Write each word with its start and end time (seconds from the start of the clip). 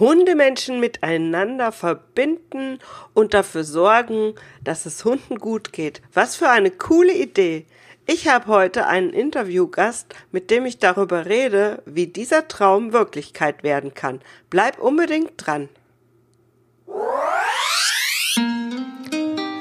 Hundemenschen 0.00 0.80
miteinander 0.80 1.72
verbinden 1.72 2.78
und 3.12 3.34
dafür 3.34 3.64
sorgen, 3.64 4.34
dass 4.64 4.86
es 4.86 5.04
Hunden 5.04 5.36
gut 5.36 5.74
geht. 5.74 6.00
Was 6.14 6.36
für 6.36 6.48
eine 6.48 6.70
coole 6.70 7.12
Idee. 7.12 7.66
Ich 8.06 8.26
habe 8.26 8.46
heute 8.46 8.86
einen 8.86 9.10
Interviewgast, 9.10 10.06
mit 10.32 10.50
dem 10.50 10.64
ich 10.64 10.78
darüber 10.78 11.26
rede, 11.26 11.82
wie 11.84 12.06
dieser 12.06 12.48
Traum 12.48 12.94
Wirklichkeit 12.94 13.62
werden 13.62 13.92
kann. 13.92 14.20
Bleib 14.48 14.78
unbedingt 14.80 15.32
dran. 15.36 15.68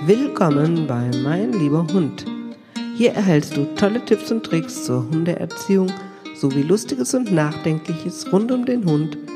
Willkommen 0.06 0.88
bei 0.88 1.12
Mein 1.22 1.52
lieber 1.52 1.86
Hund. 1.92 2.26
Hier 2.96 3.12
erhältst 3.12 3.58
du 3.58 3.66
tolle 3.76 4.04
Tipps 4.06 4.32
und 4.32 4.46
Tricks 4.46 4.86
zur 4.86 5.04
Hundeerziehung 5.10 5.92
sowie 6.34 6.64
Lustiges 6.64 7.14
und 7.14 7.34
Nachdenkliches 7.34 8.32
rund 8.32 8.54
um 8.54 8.66
den 8.66 8.86
Hund– 8.86 9.18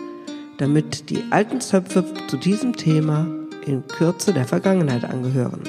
damit 0.63 1.09
die 1.09 1.25
alten 1.29 1.59
Zöpfe 1.59 2.05
zu 2.27 2.37
diesem 2.37 2.73
Thema 2.73 3.27
in 3.65 3.85
Kürze 3.85 4.31
der 4.31 4.45
Vergangenheit 4.45 5.03
angehören. 5.03 5.61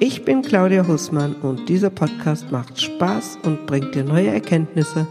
Ich 0.00 0.26
bin 0.26 0.42
Claudia 0.42 0.86
Hussmann 0.86 1.34
und 1.36 1.66
dieser 1.66 1.88
Podcast 1.88 2.50
macht 2.50 2.78
Spaß 2.78 3.38
und 3.42 3.64
bringt 3.64 3.94
dir 3.94 4.04
neue 4.04 4.28
Erkenntnisse, 4.28 5.06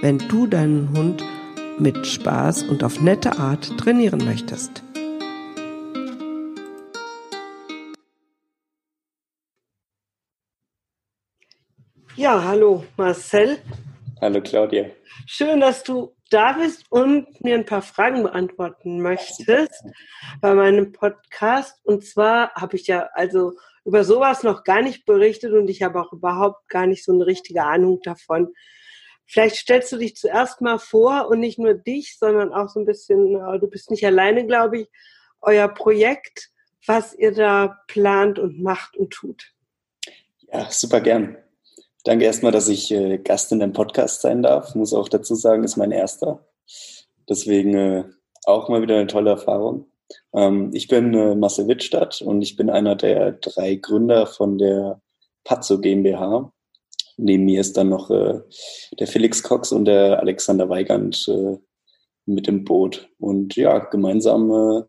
wenn 0.00 0.18
du 0.18 0.48
deinen 0.48 0.98
Hund 0.98 1.22
mit 1.78 2.08
Spaß 2.08 2.64
und 2.64 2.82
auf 2.82 3.00
nette 3.00 3.38
Art 3.38 3.78
trainieren 3.78 4.24
möchtest. 4.24 4.82
Ja, 12.16 12.42
hallo 12.42 12.82
Marcel. 12.96 13.58
Hallo 14.20 14.40
Claudia. 14.40 14.86
Schön, 15.24 15.60
dass 15.60 15.84
du 15.84 16.17
da 16.30 16.52
bist 16.52 16.84
und 16.90 17.42
mir 17.42 17.54
ein 17.54 17.64
paar 17.64 17.82
Fragen 17.82 18.22
beantworten 18.22 19.00
möchtest 19.00 19.84
bei 20.40 20.54
meinem 20.54 20.92
Podcast. 20.92 21.80
Und 21.84 22.04
zwar 22.04 22.52
habe 22.54 22.76
ich 22.76 22.86
ja 22.86 23.08
also 23.14 23.54
über 23.84 24.04
sowas 24.04 24.42
noch 24.42 24.64
gar 24.64 24.82
nicht 24.82 25.06
berichtet 25.06 25.52
und 25.52 25.68
ich 25.68 25.82
habe 25.82 26.00
auch 26.00 26.12
überhaupt 26.12 26.68
gar 26.68 26.86
nicht 26.86 27.04
so 27.04 27.12
eine 27.12 27.26
richtige 27.26 27.64
Ahnung 27.64 28.00
davon. 28.02 28.52
Vielleicht 29.26 29.56
stellst 29.56 29.92
du 29.92 29.96
dich 29.96 30.16
zuerst 30.16 30.60
mal 30.60 30.78
vor 30.78 31.28
und 31.28 31.40
nicht 31.40 31.58
nur 31.58 31.74
dich, 31.74 32.18
sondern 32.18 32.52
auch 32.52 32.68
so 32.68 32.80
ein 32.80 32.86
bisschen, 32.86 33.34
du 33.60 33.68
bist 33.68 33.90
nicht 33.90 34.04
alleine, 34.06 34.46
glaube 34.46 34.80
ich, 34.80 34.88
euer 35.40 35.68
Projekt, 35.68 36.50
was 36.86 37.14
ihr 37.14 37.32
da 37.32 37.78
plant 37.88 38.38
und 38.38 38.62
macht 38.62 38.96
und 38.96 39.10
tut. 39.10 39.52
Ja, 40.52 40.70
super 40.70 41.00
gern. 41.00 41.36
Danke 42.04 42.24
erstmal, 42.24 42.52
dass 42.52 42.68
ich 42.68 42.90
äh, 42.90 43.18
Gast 43.18 43.52
in 43.52 43.60
dem 43.60 43.72
Podcast 43.72 44.22
sein 44.22 44.42
darf. 44.42 44.74
Muss 44.74 44.94
auch 44.94 45.08
dazu 45.08 45.34
sagen, 45.34 45.64
ist 45.64 45.76
mein 45.76 45.90
erster. 45.90 46.46
Deswegen 47.28 47.74
äh, 47.74 48.04
auch 48.44 48.68
mal 48.68 48.82
wieder 48.82 48.96
eine 48.96 49.08
tolle 49.08 49.30
Erfahrung. 49.30 49.86
Ähm, 50.32 50.70
ich 50.72 50.88
bin 50.88 51.12
äh, 51.14 51.34
Marcel 51.34 51.68
Wittstadt 51.68 52.22
und 52.22 52.42
ich 52.42 52.56
bin 52.56 52.70
einer 52.70 52.96
der 52.96 53.32
drei 53.32 53.74
Gründer 53.74 54.26
von 54.26 54.58
der 54.58 55.02
Pazzo 55.44 55.80
GmbH. 55.80 56.52
Neben 57.16 57.44
mir 57.44 57.60
ist 57.60 57.76
dann 57.76 57.88
noch 57.88 58.10
äh, 58.10 58.40
der 58.98 59.06
Felix 59.08 59.42
Cox 59.42 59.72
und 59.72 59.86
der 59.86 60.20
Alexander 60.20 60.68
Weigand 60.68 61.26
äh, 61.28 61.58
mit 62.26 62.46
im 62.46 62.64
Boot. 62.64 63.08
Und 63.18 63.56
ja, 63.56 63.78
gemeinsam 63.78 64.50
äh, 64.50 64.82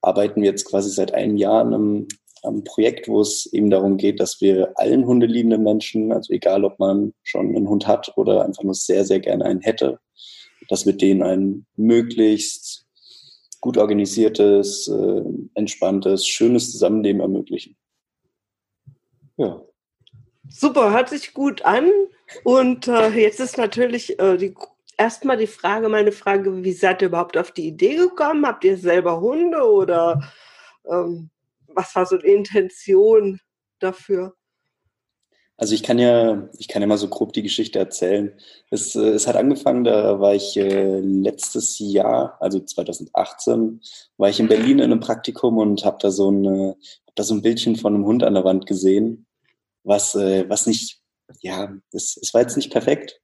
arbeiten 0.00 0.40
wir 0.40 0.50
jetzt 0.50 0.64
quasi 0.64 0.90
seit 0.90 1.12
einem 1.12 1.36
Jahr 1.36 1.60
an 1.60 1.74
einem 1.74 2.08
ähm, 2.44 2.64
Projekt, 2.64 3.08
wo 3.08 3.20
es 3.20 3.46
eben 3.52 3.70
darum 3.70 3.96
geht, 3.96 4.20
dass 4.20 4.40
wir 4.40 4.72
allen 4.76 5.06
hundeliebenden 5.06 5.62
Menschen, 5.62 6.12
also 6.12 6.32
egal 6.32 6.64
ob 6.64 6.78
man 6.78 7.12
schon 7.22 7.54
einen 7.54 7.68
Hund 7.68 7.86
hat 7.86 8.12
oder 8.16 8.44
einfach 8.44 8.62
nur 8.62 8.74
sehr, 8.74 9.04
sehr 9.04 9.20
gerne 9.20 9.44
einen 9.44 9.60
hätte, 9.60 9.98
dass 10.68 10.86
wir 10.86 10.92
denen 10.92 11.22
ein 11.22 11.66
möglichst 11.76 12.86
gut 13.60 13.76
organisiertes, 13.76 14.88
äh, 14.88 15.22
entspanntes, 15.54 16.26
schönes 16.26 16.72
Zusammenleben 16.72 17.20
ermöglichen. 17.20 17.76
Ja. 19.36 19.62
Super, 20.48 20.92
hört 20.92 21.08
sich 21.08 21.34
gut 21.34 21.62
an. 21.64 21.90
Und 22.44 22.88
äh, 22.88 23.10
jetzt 23.10 23.40
ist 23.40 23.58
natürlich 23.58 24.18
äh, 24.18 24.36
die, 24.36 24.54
erstmal 24.96 25.36
die 25.36 25.46
Frage, 25.46 25.88
meine 25.88 26.12
Frage, 26.12 26.64
wie 26.64 26.72
seid 26.72 27.02
ihr 27.02 27.08
überhaupt 27.08 27.36
auf 27.36 27.52
die 27.52 27.68
Idee 27.68 27.96
gekommen? 27.96 28.46
Habt 28.46 28.64
ihr 28.64 28.76
selber 28.76 29.20
Hunde 29.20 29.62
oder 29.62 30.22
ähm, 30.90 31.30
was 31.74 31.94
war 31.94 32.06
so 32.06 32.16
die 32.16 32.28
Intention 32.28 33.40
dafür? 33.78 34.34
Also 35.60 35.74
ich 35.74 35.82
kann 35.82 35.98
ja, 35.98 36.48
ich 36.56 36.68
kann 36.68 36.80
ja 36.80 36.88
mal 36.88 36.96
so 36.96 37.08
grob 37.08 37.34
die 37.34 37.42
Geschichte 37.42 37.78
erzählen. 37.78 38.32
Es, 38.70 38.96
äh, 38.96 39.10
es 39.10 39.26
hat 39.26 39.36
angefangen, 39.36 39.84
da 39.84 40.18
war 40.18 40.34
ich 40.34 40.56
äh, 40.56 41.00
letztes 41.00 41.78
Jahr, 41.78 42.38
also 42.40 42.60
2018, 42.60 43.82
war 44.16 44.30
ich 44.30 44.40
in 44.40 44.48
Berlin 44.48 44.78
in 44.78 44.84
einem 44.84 45.00
Praktikum 45.00 45.58
und 45.58 45.84
habe 45.84 45.98
da 46.00 46.10
so 46.10 46.30
ein, 46.30 46.74
hab 47.06 47.14
da 47.14 47.24
so 47.24 47.34
ein 47.34 47.42
Bildchen 47.42 47.76
von 47.76 47.94
einem 47.94 48.06
Hund 48.06 48.24
an 48.24 48.32
der 48.32 48.44
Wand 48.44 48.64
gesehen, 48.64 49.26
was, 49.84 50.14
äh, 50.14 50.48
was 50.48 50.66
nicht, 50.66 51.02
ja, 51.42 51.70
es, 51.92 52.16
es 52.16 52.32
war 52.32 52.40
jetzt 52.40 52.56
nicht 52.56 52.72
perfekt. 52.72 53.20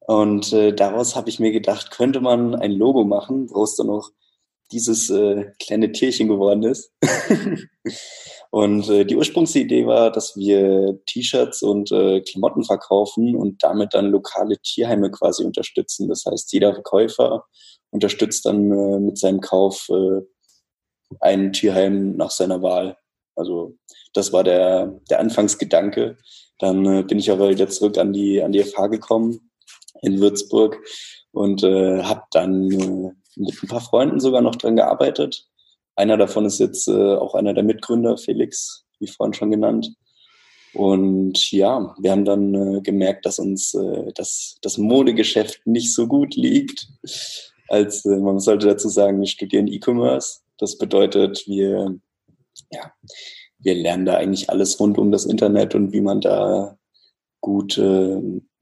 Und 0.00 0.52
daraus 0.52 1.14
habe 1.14 1.28
ich 1.28 1.38
mir 1.38 1.52
gedacht, 1.52 1.92
könnte 1.92 2.20
man 2.20 2.56
ein 2.56 2.72
Logo 2.72 3.04
machen, 3.04 3.48
woraus 3.50 3.76
dann 3.76 3.86
noch 3.86 4.10
dieses 4.70 5.10
äh, 5.10 5.52
kleine 5.62 5.92
Tierchen 5.92 6.28
geworden 6.28 6.62
ist. 6.62 6.92
und 8.50 8.88
äh, 8.88 9.04
die 9.04 9.16
Ursprungsidee 9.16 9.86
war, 9.86 10.10
dass 10.10 10.36
wir 10.36 10.98
T-Shirts 11.06 11.62
und 11.62 11.90
äh, 11.92 12.20
Klamotten 12.20 12.64
verkaufen 12.64 13.36
und 13.36 13.62
damit 13.62 13.94
dann 13.94 14.10
lokale 14.10 14.58
Tierheime 14.58 15.10
quasi 15.10 15.44
unterstützen. 15.44 16.08
Das 16.08 16.24
heißt, 16.24 16.52
jeder 16.52 16.72
Verkäufer 16.72 17.44
unterstützt 17.90 18.46
dann 18.46 18.70
äh, 18.72 18.98
mit 18.98 19.18
seinem 19.18 19.40
Kauf 19.40 19.88
äh, 19.90 20.20
ein 21.20 21.52
Tierheim 21.52 22.16
nach 22.16 22.30
seiner 22.30 22.62
Wahl. 22.62 22.96
Also 23.36 23.76
das 24.14 24.32
war 24.32 24.44
der, 24.44 25.00
der 25.10 25.20
Anfangsgedanke. 25.20 26.16
Dann 26.58 26.84
äh, 26.86 27.02
bin 27.02 27.18
ich 27.18 27.30
aber 27.30 27.50
wieder 27.50 27.68
zurück 27.68 27.98
an 27.98 28.12
die, 28.12 28.42
an 28.42 28.52
die 28.52 28.62
FH 28.62 28.88
gekommen 28.88 29.50
in 30.02 30.20
Würzburg 30.20 30.78
und 31.32 31.62
äh, 31.62 32.02
habe 32.02 32.22
dann 32.30 32.70
äh, 32.70 33.10
mit 33.36 33.62
ein 33.62 33.68
paar 33.68 33.80
Freunden 33.80 34.20
sogar 34.20 34.40
noch 34.40 34.56
dran 34.56 34.76
gearbeitet. 34.76 35.46
Einer 35.96 36.16
davon 36.16 36.46
ist 36.46 36.58
jetzt 36.58 36.88
äh, 36.88 37.14
auch 37.14 37.34
einer 37.34 37.54
der 37.54 37.64
Mitgründer, 37.64 38.16
Felix, 38.16 38.84
wie 38.98 39.06
vorhin 39.06 39.34
schon 39.34 39.50
genannt. 39.50 39.94
Und 40.74 41.50
ja, 41.50 41.94
wir 41.98 42.10
haben 42.10 42.24
dann 42.24 42.54
äh, 42.54 42.80
gemerkt, 42.80 43.26
dass 43.26 43.38
uns 43.38 43.74
äh, 43.74 44.12
das, 44.14 44.56
das 44.62 44.78
Modegeschäft 44.78 45.66
nicht 45.66 45.92
so 45.92 46.06
gut 46.06 46.34
liegt. 46.34 46.88
Als 47.68 48.04
äh, 48.06 48.16
man 48.16 48.40
sollte 48.40 48.68
dazu 48.68 48.88
sagen, 48.88 49.20
wir 49.20 49.26
studieren 49.26 49.68
E-Commerce. 49.68 50.40
Das 50.58 50.78
bedeutet, 50.78 51.44
wir, 51.46 51.98
ja, 52.70 52.92
wir 53.58 53.74
lernen 53.74 54.06
da 54.06 54.16
eigentlich 54.16 54.48
alles 54.48 54.80
rund 54.80 54.96
um 54.96 55.12
das 55.12 55.26
Internet 55.26 55.74
und 55.74 55.92
wie 55.92 56.00
man 56.00 56.20
da 56.22 56.78
gut 57.40 57.76
äh, 57.76 58.20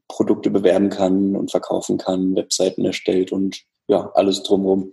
Produkte 0.09 0.51
bewerben 0.51 0.91
kann 0.91 1.37
und 1.37 1.53
verkaufen 1.53 1.97
kann, 1.97 2.35
Webseiten 2.35 2.85
erstellt 2.85 3.31
und 3.31 3.63
ja, 3.91 4.11
alles 4.15 4.43
drumherum. 4.43 4.93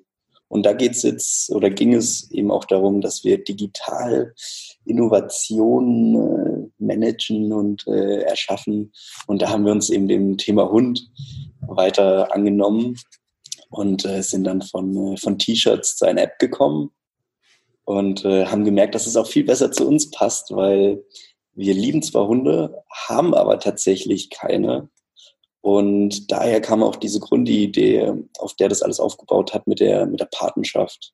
Und 0.49 0.65
da 0.65 0.73
geht 0.73 0.93
es 0.93 1.03
jetzt 1.03 1.51
oder 1.51 1.69
ging 1.69 1.93
es 1.93 2.31
eben 2.31 2.51
auch 2.51 2.65
darum, 2.65 3.01
dass 3.01 3.23
wir 3.23 3.43
digital 3.43 4.33
Innovationen 4.85 6.15
äh, 6.15 6.69
managen 6.77 7.51
und 7.51 7.85
äh, 7.87 8.21
erschaffen. 8.21 8.93
Und 9.27 9.41
da 9.41 9.49
haben 9.49 9.65
wir 9.65 9.73
uns 9.73 9.89
eben 9.89 10.07
dem 10.07 10.37
Thema 10.37 10.69
Hund 10.69 11.09
weiter 11.61 12.33
angenommen 12.33 12.95
und 13.69 14.05
äh, 14.05 14.21
sind 14.23 14.45
dann 14.45 14.61
von, 14.61 15.13
äh, 15.13 15.17
von 15.17 15.37
T-Shirts 15.37 15.97
zu 15.97 16.05
einer 16.05 16.21
App 16.23 16.39
gekommen 16.39 16.91
und 17.83 18.23
äh, 18.23 18.45
haben 18.45 18.63
gemerkt, 18.63 18.95
dass 18.95 19.05
es 19.05 19.17
auch 19.17 19.27
viel 19.27 19.43
besser 19.43 19.71
zu 19.71 19.85
uns 19.85 20.11
passt, 20.11 20.55
weil 20.55 21.03
wir 21.53 21.73
lieben 21.73 22.01
zwar 22.03 22.27
Hunde, 22.27 22.83
haben 23.07 23.33
aber 23.33 23.59
tatsächlich 23.59 24.29
keine. 24.29 24.89
Und 25.67 26.31
daher 26.31 26.61
kam 26.61 26.81
auch 26.81 26.95
diese 26.95 27.19
Grundidee, 27.19 28.13
auf 28.39 28.53
der 28.53 28.69
das 28.69 28.81
alles 28.81 29.01
aufgebaut 29.01 29.53
hat 29.53 29.67
mit 29.67 29.81
der, 29.81 30.05
mit 30.05 30.21
der 30.21 30.29
Patenschaft. 30.31 31.11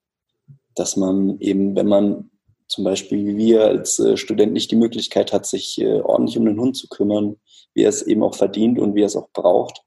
Dass 0.75 0.95
man 0.95 1.39
eben, 1.39 1.75
wenn 1.75 1.88
man 1.88 2.30
zum 2.68 2.83
Beispiel 2.83 3.25
wie 3.25 3.36
wir 3.36 3.66
als 3.66 3.98
äh, 3.98 4.16
Student 4.16 4.54
nicht 4.54 4.69
die 4.69 4.75
Möglichkeit 4.75 5.33
hat, 5.33 5.48
sich 5.48 5.81
äh, 5.81 6.01
ordentlich 6.01 6.38
um 6.38 6.45
den 6.45 6.60
Hund 6.60 6.77
zu 6.77 6.88
kümmern, 6.88 7.38
wie 7.74 7.81
er 7.81 7.89
es 7.89 8.04
eben 8.04 8.22
auch 8.22 8.36
verdient 8.36 8.77
und 8.77 8.94
wie 8.94 9.01
er 9.01 9.07
es 9.07 9.16
auch 9.16 9.30
braucht, 9.33 9.81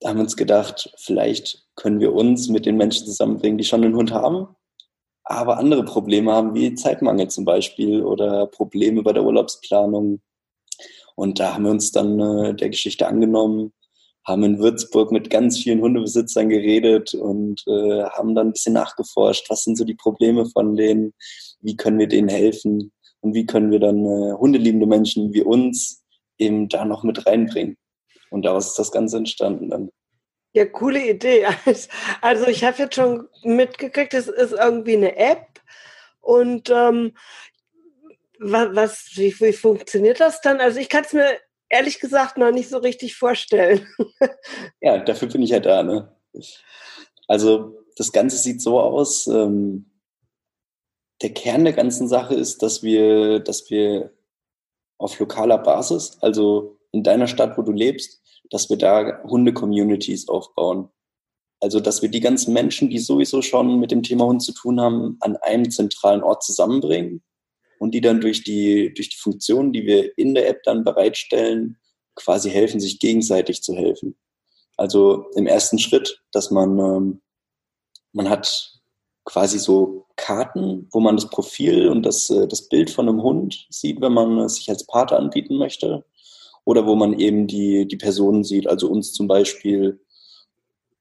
da 0.00 0.08
haben 0.08 0.16
wir 0.16 0.24
uns 0.24 0.38
gedacht, 0.38 0.94
vielleicht 0.96 1.66
können 1.74 2.00
wir 2.00 2.14
uns 2.14 2.48
mit 2.48 2.64
den 2.64 2.78
Menschen 2.78 3.04
zusammenbringen, 3.04 3.58
die 3.58 3.64
schon 3.64 3.84
einen 3.84 3.96
Hund 3.96 4.12
haben, 4.12 4.48
aber 5.24 5.58
andere 5.58 5.84
Probleme 5.84 6.32
haben, 6.32 6.54
wie 6.54 6.74
Zeitmangel 6.74 7.28
zum 7.28 7.44
Beispiel 7.44 8.02
oder 8.02 8.46
Probleme 8.46 9.02
bei 9.02 9.12
der 9.12 9.24
Urlaubsplanung 9.24 10.22
und 11.16 11.40
da 11.40 11.54
haben 11.54 11.64
wir 11.64 11.70
uns 11.72 11.90
dann 11.90 12.20
äh, 12.20 12.54
der 12.54 12.68
Geschichte 12.70 13.08
angenommen, 13.08 13.72
haben 14.24 14.44
in 14.44 14.58
Würzburg 14.58 15.12
mit 15.12 15.30
ganz 15.30 15.58
vielen 15.58 15.80
Hundebesitzern 15.80 16.48
geredet 16.48 17.14
und 17.14 17.64
äh, 17.66 18.04
haben 18.04 18.34
dann 18.34 18.48
ein 18.48 18.52
bisschen 18.52 18.74
nachgeforscht, 18.74 19.48
was 19.50 19.62
sind 19.64 19.76
so 19.76 19.84
die 19.84 19.94
Probleme 19.94 20.46
von 20.46 20.76
denen, 20.76 21.14
wie 21.60 21.76
können 21.76 21.98
wir 21.98 22.08
denen 22.08 22.28
helfen 22.28 22.92
und 23.20 23.34
wie 23.34 23.46
können 23.46 23.70
wir 23.70 23.80
dann 23.80 24.04
äh, 24.04 24.32
hundeliebende 24.32 24.86
Menschen 24.86 25.32
wie 25.32 25.42
uns 25.42 26.04
eben 26.38 26.68
da 26.68 26.84
noch 26.84 27.02
mit 27.02 27.26
reinbringen. 27.26 27.76
Und 28.30 28.44
daraus 28.44 28.68
ist 28.68 28.78
das 28.78 28.92
Ganze 28.92 29.16
entstanden 29.16 29.70
dann. 29.70 29.90
Ja, 30.52 30.66
coole 30.66 31.08
Idee. 31.08 31.46
Also 32.20 32.46
ich 32.46 32.64
habe 32.64 32.82
jetzt 32.82 32.94
schon 32.94 33.28
mitgekriegt, 33.42 34.12
es 34.12 34.28
ist 34.28 34.52
irgendwie 34.52 34.96
eine 34.96 35.16
App 35.16 35.60
und 36.20 36.70
ähm, 36.70 37.12
was, 38.38 39.10
wie, 39.14 39.38
wie 39.40 39.52
funktioniert 39.52 40.20
das 40.20 40.40
dann? 40.40 40.60
Also 40.60 40.78
ich 40.78 40.88
kann 40.88 41.04
es 41.04 41.12
mir 41.12 41.38
ehrlich 41.68 42.00
gesagt 42.00 42.38
noch 42.38 42.50
nicht 42.50 42.68
so 42.68 42.78
richtig 42.78 43.16
vorstellen. 43.16 43.86
Ja, 44.80 44.98
dafür 44.98 45.28
bin 45.28 45.42
ich 45.42 45.50
ja 45.50 45.60
da. 45.60 45.82
Ne? 45.82 46.14
Also 47.26 47.76
das 47.96 48.12
Ganze 48.12 48.36
sieht 48.36 48.62
so 48.62 48.78
aus. 48.78 49.26
Ähm, 49.26 49.90
der 51.22 51.32
Kern 51.32 51.64
der 51.64 51.72
ganzen 51.72 52.08
Sache 52.08 52.34
ist, 52.34 52.62
dass 52.62 52.82
wir, 52.82 53.40
dass 53.40 53.68
wir 53.70 54.12
auf 54.98 55.18
lokaler 55.18 55.58
Basis, 55.58 56.18
also 56.20 56.78
in 56.92 57.02
deiner 57.02 57.26
Stadt, 57.26 57.58
wo 57.58 57.62
du 57.62 57.72
lebst, 57.72 58.22
dass 58.50 58.70
wir 58.70 58.76
da 58.76 59.22
Hunde-Communities 59.24 60.28
aufbauen. 60.28 60.88
Also, 61.60 61.80
dass 61.80 62.02
wir 62.02 62.10
die 62.10 62.20
ganzen 62.20 62.52
Menschen, 62.52 62.90
die 62.90 62.98
sowieso 62.98 63.42
schon 63.42 63.80
mit 63.80 63.90
dem 63.90 64.02
Thema 64.02 64.26
Hund 64.26 64.42
zu 64.42 64.52
tun 64.52 64.80
haben, 64.80 65.16
an 65.20 65.36
einem 65.38 65.70
zentralen 65.70 66.22
Ort 66.22 66.44
zusammenbringen 66.44 67.24
und 67.78 67.92
die 67.92 68.00
dann 68.00 68.20
durch 68.20 68.42
die, 68.44 68.92
durch 68.94 69.10
die 69.10 69.16
Funktionen, 69.16 69.72
die 69.72 69.86
wir 69.86 70.16
in 70.18 70.34
der 70.34 70.48
App 70.48 70.62
dann 70.64 70.84
bereitstellen, 70.84 71.78
quasi 72.14 72.50
helfen, 72.50 72.80
sich 72.80 72.98
gegenseitig 72.98 73.62
zu 73.62 73.74
helfen. 73.74 74.16
Also 74.76 75.26
im 75.34 75.46
ersten 75.46 75.78
Schritt, 75.78 76.22
dass 76.32 76.50
man, 76.50 76.78
ähm, 76.78 77.22
man 78.12 78.28
hat 78.28 78.72
quasi 79.24 79.58
so 79.58 80.06
Karten, 80.16 80.88
wo 80.92 81.00
man 81.00 81.16
das 81.16 81.28
Profil 81.28 81.88
und 81.88 82.04
das, 82.04 82.30
äh, 82.30 82.46
das 82.46 82.68
Bild 82.68 82.90
von 82.90 83.08
einem 83.08 83.22
Hund 83.22 83.66
sieht, 83.70 84.00
wenn 84.00 84.12
man 84.12 84.48
sich 84.48 84.68
als 84.70 84.86
Pate 84.86 85.16
anbieten 85.16 85.56
möchte. 85.56 86.04
Oder 86.64 86.86
wo 86.86 86.94
man 86.94 87.18
eben 87.18 87.46
die, 87.46 87.86
die 87.86 87.96
Personen 87.96 88.42
sieht, 88.42 88.66
also 88.66 88.88
uns 88.88 89.12
zum 89.12 89.28
Beispiel. 89.28 90.00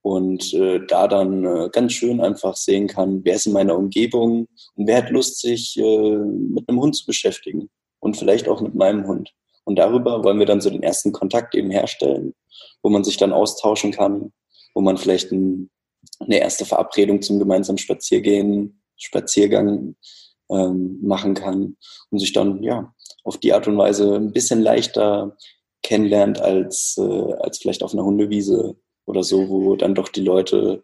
Und 0.06 0.54
äh, 0.54 0.86
da 0.86 1.07
dann 1.07 1.44
äh, 1.44 1.69
ganz 1.72 1.94
schön 1.94 2.22
einfach 2.22 2.56
sehen 2.56 2.88
kann, 2.88 3.22
wer 3.24 3.36
ist 3.36 3.48
in 3.48 3.54
meiner 3.54 3.75
Umgebung 3.75 4.48
und 4.75 4.88
wer 4.88 4.98
hat 4.98 5.10
Lust, 5.10 5.42
sich 5.42 5.78
äh, 5.80 6.18
mit 6.18 6.69
einem 6.69 6.80
Hund 6.80 6.96
zu 6.96 7.07
beschäftigen. 7.07 7.69
Und 8.00 8.16
vielleicht 8.16 8.48
auch 8.48 8.62
mit 8.62 8.75
meinem 8.75 9.07
Hund. 9.07 9.31
Und 9.63 9.80
darüber 9.80 10.24
wollen 10.24 10.38
wir 10.38 10.46
dann 10.46 10.62
so 10.62 10.69
den 10.69 10.84
ersten 10.84 11.12
Kontakt 11.12 11.56
eben 11.56 11.72
herstellen, 11.72 12.36
wo 12.84 12.90
man 12.90 13.04
sich 13.04 13.18
dann 13.18 13.34
austauschen 13.34 13.92
kann, 13.92 14.31
wo 14.75 14.81
man 14.81 14.98
vielleicht 14.98 15.31
ein 15.31 15.72
eine 16.19 16.40
erste 16.40 16.66
Verabredung 16.66 17.22
zum 17.22 17.40
gemeinsamen 17.40 17.78
Spaziergehen, 17.78 18.81
Spaziergang 18.98 19.96
ähm, 20.50 21.00
machen 21.02 21.34
kann 21.34 21.78
und 22.10 22.19
sich 22.19 22.31
dann 22.31 22.63
ja 22.63 22.94
auf 23.24 23.38
die 23.38 23.54
Art 23.54 23.68
und 23.68 23.78
Weise 23.78 24.16
ein 24.16 24.31
bisschen 24.31 24.62
leichter 24.62 25.36
kennenlernt 25.81 26.40
als, 26.40 26.96
äh, 26.98 27.34
als 27.40 27.57
vielleicht 27.57 27.84
auf 27.84 27.94
einer 27.94 28.06
Hundewiese 28.06 28.75
oder 29.06 29.24
so, 29.24 29.50
wo 29.50 29.75
dann 29.75 29.96
doch 29.96 30.10
die 30.10 30.22
Leute 30.22 30.84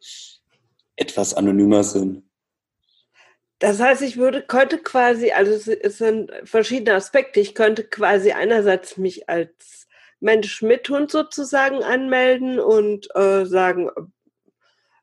etwas 0.96 1.34
anonymer 1.34 1.84
sind. 1.84 2.24
Das 3.60 3.80
heißt, 3.80 4.02
ich 4.02 4.18
würde, 4.18 4.42
könnte 4.42 4.80
quasi, 4.80 5.32
also 5.32 5.52
es 5.52 5.98
sind 5.98 6.32
verschiedene 6.46 6.96
Aspekte. 6.96 7.40
Ich 7.40 7.54
könnte 7.54 7.84
quasi 7.84 8.32
einerseits 8.32 8.98
mich 8.98 9.30
als 9.30 9.88
Mensch 10.20 10.64
mit 10.64 10.90
Hund 10.90 11.12
sozusagen 11.12 11.84
anmelden 11.84 12.60
und 12.60 13.08
äh, 13.16 13.46
sagen, 13.46 13.92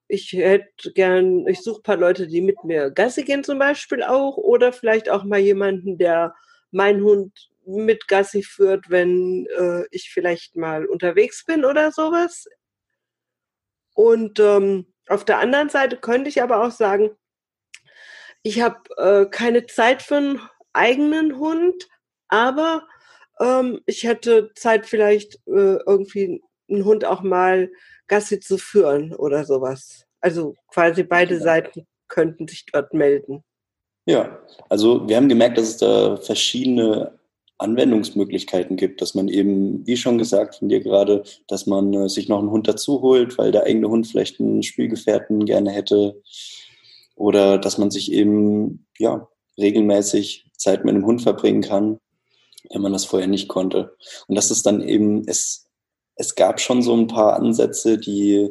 ich 0.09 0.33
hätte 0.33 0.93
gern, 0.93 1.47
ich 1.47 1.61
suche 1.61 1.81
ein 1.81 1.83
paar 1.85 1.97
Leute, 1.99 2.27
die 2.27 2.41
mit 2.41 2.65
mir 2.65 2.91
Gassi 2.91 3.23
gehen 3.25 3.45
zum 3.45 3.59
Beispiel 3.59 4.03
auch, 4.03 4.37
oder 4.37 4.73
vielleicht 4.73 5.11
auch 5.11 5.23
mal 5.23 5.39
jemanden, 5.39 5.99
der 5.99 6.35
meinen 6.71 7.03
Hund 7.03 7.51
mit 7.65 8.09
Gassi 8.09 8.43
führt, 8.43 8.91
wenn 8.91 9.47
äh, 9.57 9.85
ich 9.91 10.11
vielleicht 10.11 10.57
mal 10.57 10.87
unterwegs 10.87 11.45
bin 11.45 11.65
oder 11.65 11.93
sowas. 11.93 12.47
Und 13.99 14.39
ähm, 14.39 14.87
auf 15.09 15.25
der 15.25 15.41
anderen 15.41 15.71
Seite 15.71 15.97
könnte 15.97 16.29
ich 16.29 16.41
aber 16.41 16.65
auch 16.65 16.71
sagen, 16.71 17.11
ich 18.45 18.61
habe 18.61 18.79
äh, 18.97 19.27
keine 19.29 19.67
Zeit 19.67 20.03
für 20.03 20.19
einen 20.19 20.41
eigenen 20.73 21.41
Hund, 21.41 21.89
aber 22.29 22.87
ähm, 23.41 23.81
ich 23.87 24.05
hätte 24.05 24.53
Zeit 24.55 24.87
vielleicht 24.87 25.41
äh, 25.49 25.83
irgendwie 25.85 26.41
einen 26.71 26.85
Hund 26.85 27.05
auch 27.05 27.23
mal 27.23 27.73
Gassi 28.07 28.39
zu 28.39 28.57
führen 28.57 29.17
oder 29.17 29.45
sowas. 29.45 30.05
Also 30.21 30.55
quasi 30.69 31.03
beide 31.03 31.41
Seiten 31.41 31.85
könnten 32.07 32.47
sich 32.47 32.67
dort 32.67 32.95
melden. 32.95 33.43
Ja, 34.07 34.39
also 34.69 35.09
wir 35.09 35.17
haben 35.17 35.29
gemerkt, 35.29 35.59
dass 35.59 35.71
es 35.71 35.77
da 35.79 36.17
verschiedene 36.19 37.18
Anwendungsmöglichkeiten 37.59 38.77
gibt, 38.77 39.03
dass 39.03 39.15
man 39.15 39.29
eben, 39.29 39.87
wie 39.87 39.97
schon 39.97 40.17
gesagt 40.17 40.57
von 40.57 40.69
dir 40.69 40.81
gerade, 40.81 41.25
dass 41.49 41.67
man 41.67 41.93
äh, 41.93 42.09
sich 42.09 42.29
noch 42.29 42.39
einen 42.39 42.51
Hund 42.51 42.69
dazu 42.69 43.03
holt, 43.03 43.37
weil 43.37 43.53
der 43.53 43.65
eigene 43.65 43.89
Hund 43.89 44.07
vielleicht 44.07 44.41
einen 44.41 44.63
Spielgefährten 44.63 45.45
gerne 45.45 45.71
hätte. 45.71 46.23
Oder 47.17 47.59
dass 47.59 47.79
man 47.79 47.91
sich 47.91 48.13
eben, 48.13 48.87
ja, 48.99 49.29
regelmäßig 49.59 50.47
Zeit 50.57 50.85
mit 50.85 50.95
einem 50.95 51.05
Hund 51.05 51.21
verbringen 51.21 51.63
kann, 51.63 51.99
wenn 52.71 52.83
man 52.83 52.93
das 52.93 53.05
vorher 53.05 53.29
nicht 53.29 53.49
konnte. 53.49 53.97
Und 54.29 54.37
das 54.37 54.51
ist 54.51 54.65
dann 54.67 54.81
eben, 54.81 55.25
es, 55.27 55.67
es 56.15 56.37
gab 56.37 56.61
schon 56.61 56.83
so 56.83 56.95
ein 56.97 57.09
paar 57.09 57.35
Ansätze, 57.35 57.99
die, 57.99 58.51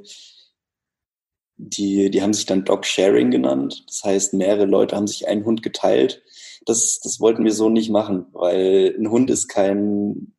die, 1.57 2.09
die 2.09 2.21
haben 2.21 2.33
sich 2.33 2.45
dann 2.45 2.65
Dog 2.65 2.85
Sharing 2.85 3.31
genannt. 3.31 3.83
Das 3.87 4.03
heißt, 4.03 4.33
mehrere 4.33 4.65
Leute 4.65 4.95
haben 4.95 5.07
sich 5.07 5.27
einen 5.27 5.45
Hund 5.45 5.63
geteilt. 5.63 6.21
Das, 6.67 6.99
das 7.01 7.19
wollten 7.19 7.45
wir 7.45 7.53
so 7.53 7.69
nicht 7.69 7.89
machen, 7.89 8.27
weil 8.33 8.95
ein 8.97 9.09
Hund 9.09 9.29
ist 9.29 9.47
kein. 9.47 10.33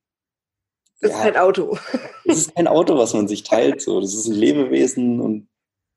Das 1.00 1.12
ja, 1.12 1.16
ist 1.16 1.22
kein 1.22 1.36
Auto. 1.36 1.78
Es 2.24 2.38
ist 2.38 2.54
kein 2.54 2.66
Auto, 2.66 2.98
was 2.98 3.14
man 3.14 3.26
sich 3.26 3.42
teilt. 3.42 3.80
So. 3.80 4.00
Das 4.00 4.14
ist 4.14 4.26
ein 4.26 4.34
Lebewesen 4.34 5.20
und 5.20 5.48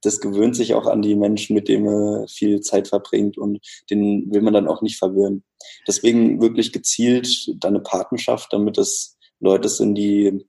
das 0.02 0.20
gewöhnt 0.20 0.56
sich 0.56 0.74
auch 0.74 0.88
an 0.88 1.02
die 1.02 1.16
Menschen, 1.16 1.54
mit 1.54 1.68
denen 1.68 1.86
man 1.86 2.28
viel 2.28 2.62
Zeit 2.62 2.88
verbringt 2.88 3.38
und 3.38 3.60
den 3.90 4.32
will 4.32 4.42
man 4.42 4.54
dann 4.54 4.68
auch 4.68 4.82
nicht 4.82 4.98
verwirren. 4.98 5.44
Deswegen 5.88 6.42
wirklich 6.42 6.72
gezielt 6.72 7.52
dann 7.60 7.76
eine 7.76 7.84
Patenschaft, 7.84 8.52
damit 8.54 8.78
es 8.78 9.18
Leute 9.40 9.70
sind, 9.70 9.96
die 9.96 10.46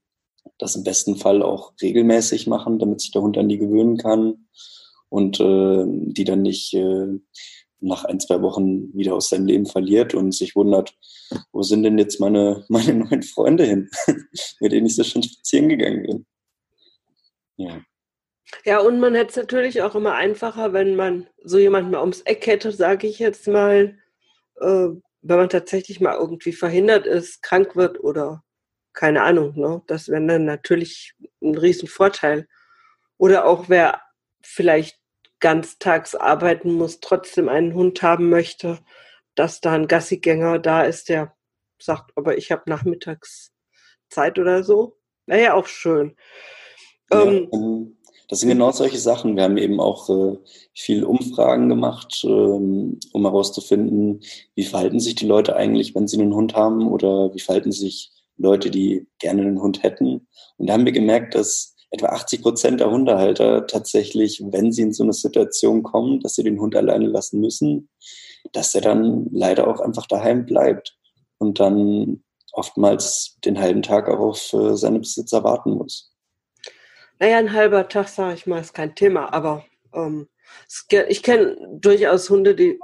das 0.57 0.75
im 0.75 0.83
besten 0.83 1.17
Fall 1.17 1.43
auch 1.43 1.73
regelmäßig 1.81 2.47
machen, 2.47 2.79
damit 2.79 3.01
sich 3.01 3.11
der 3.11 3.21
Hund 3.21 3.37
an 3.37 3.49
die 3.49 3.57
gewöhnen 3.57 3.97
kann 3.97 4.47
und 5.09 5.39
äh, 5.39 5.83
die 5.85 6.23
dann 6.23 6.41
nicht 6.41 6.73
äh, 6.73 7.07
nach 7.83 8.05
ein, 8.05 8.19
zwei 8.19 8.41
Wochen 8.41 8.93
wieder 8.97 9.13
aus 9.13 9.29
seinem 9.29 9.45
Leben 9.45 9.65
verliert 9.65 10.15
und 10.15 10.33
sich 10.33 10.55
wundert, 10.55 10.95
wo 11.51 11.61
sind 11.61 11.83
denn 11.83 11.97
jetzt 11.97 12.19
meine, 12.19 12.65
meine 12.69 12.93
neuen 12.93 13.23
Freunde 13.23 13.65
hin, 13.65 13.89
mit 14.59 14.71
denen 14.71 14.87
ich 14.87 14.95
so 14.95 15.03
schon 15.03 15.23
spazieren 15.23 15.69
gegangen 15.69 16.03
bin. 16.03 16.25
Ja. 17.57 17.81
Ja, 18.65 18.79
und 18.79 18.99
man 18.99 19.15
hätte 19.15 19.31
es 19.31 19.35
natürlich 19.35 19.81
auch 19.81 19.95
immer 19.95 20.13
einfacher, 20.13 20.73
wenn 20.73 20.95
man 20.95 21.27
so 21.43 21.57
jemanden 21.57 21.91
mal 21.91 22.01
ums 22.01 22.21
Eck 22.21 22.45
hätte, 22.45 22.71
sage 22.71 23.07
ich 23.07 23.17
jetzt 23.19 23.47
mal, 23.47 23.97
äh, 24.59 24.87
wenn 25.21 25.37
man 25.37 25.49
tatsächlich 25.49 25.99
mal 25.99 26.15
irgendwie 26.15 26.51
verhindert 26.51 27.07
ist, 27.07 27.41
krank 27.41 27.75
wird 27.75 28.03
oder 28.03 28.43
keine 28.93 29.23
Ahnung, 29.23 29.53
ne? 29.55 29.81
Das 29.87 30.07
wäre 30.07 30.25
dann 30.25 30.45
natürlich 30.45 31.15
ein 31.41 31.57
Riesenvorteil. 31.57 32.47
Oder 33.17 33.45
auch 33.45 33.69
wer 33.69 34.01
vielleicht 34.43 34.99
ganztags 35.43 36.15
arbeiten 36.15 36.71
muss, 36.71 37.01
trotzdem 37.01 37.49
einen 37.49 37.73
Hund 37.73 38.01
haben 38.01 38.29
möchte, 38.29 38.79
dass 39.35 39.59
da 39.59 39.73
ein 39.73 39.89
Gassigänger 39.89 40.57
da 40.57 40.83
ist, 40.83 41.09
der 41.09 41.35
sagt, 41.81 42.13
aber 42.15 42.37
ich 42.37 42.49
habe 42.49 42.63
nachmittags 42.67 43.51
Zeit 44.09 44.39
oder 44.39 44.63
so. 44.63 44.95
Wäre 45.25 45.43
ja 45.43 45.53
auch 45.53 45.67
schön. 45.67 46.15
Ja, 47.11 47.23
ähm, 47.25 47.97
das 48.29 48.39
sind 48.39 48.49
genau 48.49 48.71
solche 48.71 48.99
Sachen. 48.99 49.35
Wir 49.35 49.43
haben 49.43 49.57
eben 49.57 49.81
auch 49.81 50.09
äh, 50.09 50.37
viel 50.73 51.03
Umfragen 51.03 51.67
gemacht, 51.67 52.23
ähm, 52.23 52.99
um 53.11 53.21
herauszufinden, 53.23 54.21
wie 54.55 54.63
verhalten 54.63 55.01
sich 55.01 55.15
die 55.15 55.27
Leute 55.27 55.57
eigentlich, 55.57 55.93
wenn 55.93 56.07
sie 56.07 56.21
einen 56.21 56.33
Hund 56.33 56.55
haben 56.55 56.87
oder 56.87 57.33
wie 57.33 57.41
verhalten 57.41 57.73
sich 57.73 58.13
Leute, 58.37 58.71
die 58.71 59.07
gerne 59.19 59.41
einen 59.41 59.61
Hund 59.61 59.83
hätten. 59.83 60.25
Und 60.55 60.67
da 60.67 60.73
haben 60.73 60.85
wir 60.85 60.93
gemerkt, 60.93 61.35
dass 61.35 61.72
etwa 61.93 62.07
80 62.07 62.41
Prozent 62.41 62.79
der 62.79 62.89
Hundehalter 62.89 63.67
tatsächlich, 63.67 64.41
wenn 64.47 64.71
sie 64.71 64.81
in 64.81 64.93
so 64.93 65.03
eine 65.03 65.13
Situation 65.13 65.83
kommen, 65.83 66.19
dass 66.21 66.33
sie 66.33 66.43
den 66.43 66.59
Hund 66.59 66.75
alleine 66.75 67.05
lassen 67.05 67.39
müssen, 67.39 67.87
dass 68.51 68.73
er 68.73 68.81
dann 68.81 69.27
leider 69.31 69.67
auch 69.67 69.79
einfach 69.79 70.07
daheim 70.07 70.45
bleibt 70.47 70.97
und 71.37 71.59
dann 71.59 72.23
oftmals 72.51 73.37
den 73.45 73.59
halben 73.59 73.83
Tag 73.83 74.09
auch 74.09 74.19
auf 74.19 74.39
seine 74.77 74.99
Besitzer 74.99 75.43
warten 75.43 75.73
muss. 75.73 76.11
Naja, 77.19 77.37
ein 77.37 77.53
halber 77.53 77.87
Tag, 77.87 78.07
sage 78.07 78.33
ich 78.33 78.47
mal, 78.47 78.59
ist 78.59 78.73
kein 78.73 78.95
Thema, 78.95 79.31
aber 79.31 79.63
ähm, 79.93 80.27
ich 81.07 81.21
kenne 81.21 81.55
durchaus 81.79 82.27
Hunde, 82.27 82.55
die, 82.55 82.79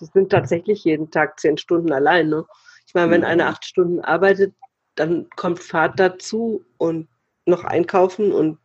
die 0.00 0.04
sind 0.12 0.30
tatsächlich 0.30 0.82
jeden 0.82 1.12
Tag 1.12 1.38
zehn 1.38 1.56
Stunden 1.56 1.92
allein. 1.92 2.30
Ne? 2.30 2.44
Ich 2.86 2.94
meine, 2.94 3.12
wenn 3.12 3.24
einer 3.24 3.46
acht 3.46 3.64
Stunden 3.64 4.00
arbeitet, 4.00 4.54
dann 4.96 5.28
kommt 5.36 5.60
Fahrt 5.60 6.00
dazu 6.00 6.64
und 6.78 7.08
noch 7.46 7.64
einkaufen 7.64 8.32
und 8.32 8.58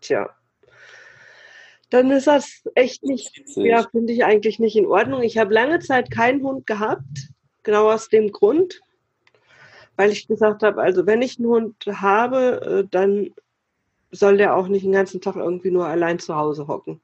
tja, 0.00 0.34
dann 1.90 2.10
ist 2.10 2.26
das 2.26 2.64
echt 2.74 3.04
nicht, 3.04 3.42
ja, 3.56 3.86
finde 3.88 4.12
ich 4.12 4.24
eigentlich 4.24 4.58
nicht 4.58 4.76
in 4.76 4.86
Ordnung. 4.86 5.22
Ich 5.22 5.38
habe 5.38 5.54
lange 5.54 5.78
Zeit 5.78 6.10
keinen 6.10 6.42
Hund 6.42 6.66
gehabt, 6.66 7.30
genau 7.62 7.90
aus 7.90 8.08
dem 8.08 8.32
Grund, 8.32 8.80
weil 9.96 10.10
ich 10.10 10.26
gesagt 10.26 10.62
habe, 10.62 10.82
also 10.82 11.06
wenn 11.06 11.22
ich 11.22 11.38
einen 11.38 11.48
Hund 11.48 11.76
habe, 11.86 12.82
äh, 12.84 12.88
dann 12.90 13.32
soll 14.10 14.38
der 14.38 14.56
auch 14.56 14.68
nicht 14.68 14.84
den 14.84 14.92
ganzen 14.92 15.20
Tag 15.20 15.36
irgendwie 15.36 15.70
nur 15.70 15.86
allein 15.86 16.18
zu 16.18 16.34
Hause 16.34 16.66
hocken. 16.66 17.00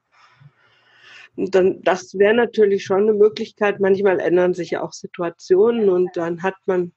Und 1.35 1.55
dann, 1.55 1.81
das 1.83 2.17
wäre 2.17 2.33
natürlich 2.33 2.83
schon 2.83 3.03
eine 3.03 3.13
Möglichkeit. 3.13 3.79
Manchmal 3.79 4.19
ändern 4.19 4.53
sich 4.53 4.71
ja 4.71 4.81
auch 4.81 4.91
Situationen 4.91 5.89
und 5.89 6.09
dann 6.17 6.43
hat 6.43 6.55
man 6.65 6.91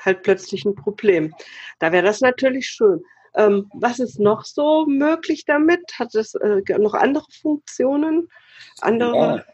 halt 0.00 0.22
plötzlich 0.22 0.64
ein 0.64 0.74
Problem. 0.74 1.34
Da 1.78 1.92
wäre 1.92 2.04
das 2.04 2.20
natürlich 2.20 2.66
schön. 2.66 3.04
Ähm, 3.34 3.70
was 3.74 3.98
ist 3.98 4.20
noch 4.20 4.44
so 4.44 4.86
möglich 4.86 5.44
damit? 5.46 5.80
Hat 5.98 6.14
es 6.14 6.34
äh, 6.34 6.62
noch 6.78 6.94
andere 6.94 7.24
Funktionen? 7.40 8.28
Andere? 8.80 9.16
Ja. 9.16 9.44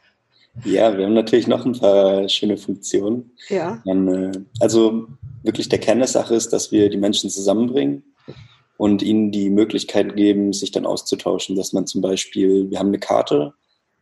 Ja, 0.65 0.97
wir 0.99 1.07
haben 1.07 1.15
natürlich 1.15 1.47
noch 1.47 1.65
ein 1.65 1.79
paar 1.79 2.29
schöne 2.29 2.57
Funktionen. 2.57 3.33
Ja. 3.49 3.81
Man, 3.85 4.09
äh, 4.09 4.33
also 4.61 5.07
wirklich 5.43 5.69
der 5.69 5.79
Kern 5.79 5.99
der 5.99 6.09
Sache 6.09 6.35
ist, 6.35 6.53
dass 6.53 6.73
wir 6.73 6.91
die 6.91 6.97
Menschen 6.97 7.31
zusammenbringen 7.31 8.03
und 8.77 9.03
ihnen 9.03 9.31
die 9.31 9.51
Möglichkeit 9.51 10.17
geben, 10.17 10.53
sich 10.53 10.73
dann 10.73 10.87
auszutauschen. 10.87 11.57
Dass 11.57 11.73
man 11.73 11.87
zum 11.87 12.01
Beispiel, 12.01 12.71
wir 12.71 12.79
haben 12.79 12.89
eine 12.89 12.99
Karte, 12.99 13.55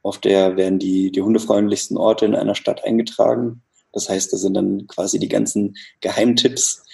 auf 0.02 0.18
der 0.18 0.56
werden 0.56 0.78
die, 0.78 1.10
die 1.10 1.22
hundefreundlichsten 1.22 1.96
Orte 1.96 2.24
in 2.26 2.34
einer 2.34 2.54
Stadt 2.54 2.84
eingetragen. 2.84 3.62
Das 3.92 4.08
heißt, 4.08 4.32
da 4.32 4.36
sind 4.36 4.54
dann 4.54 4.86
quasi 4.86 5.18
die 5.18 5.28
ganzen 5.28 5.74
Geheimtipps 6.00 6.84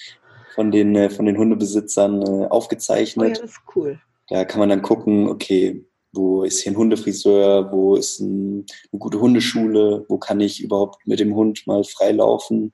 von 0.55 0.71
den, 0.71 0.95
äh, 0.97 1.11
von 1.11 1.27
den 1.27 1.39
Hundebesitzern 1.39 2.23
äh, 2.23 2.47
aufgezeichnet. 2.47 3.25
Oh 3.25 3.29
ja, 3.29 3.41
das 3.41 3.51
ist 3.51 3.61
cool. 3.75 4.01
Da 4.29 4.45
kann 4.45 4.61
man 4.61 4.69
dann 4.69 4.83
gucken, 4.83 5.29
okay, 5.29 5.85
wo 6.13 6.43
ist 6.43 6.61
hier 6.61 6.73
ein 6.73 6.77
Hundefriseur, 6.77 7.73
wo 7.73 7.97
ist 7.97 8.21
ein, 8.21 8.67
eine 8.93 8.99
gute 8.99 9.21
Hundeschule, 9.21 10.05
wo 10.09 10.19
kann 10.19 10.41
ich 10.41 10.63
überhaupt 10.63 11.07
mit 11.07 11.21
dem 11.21 11.35
Hund 11.35 11.67
mal 11.67 11.85
frei 11.85 12.13
laufen, 12.13 12.73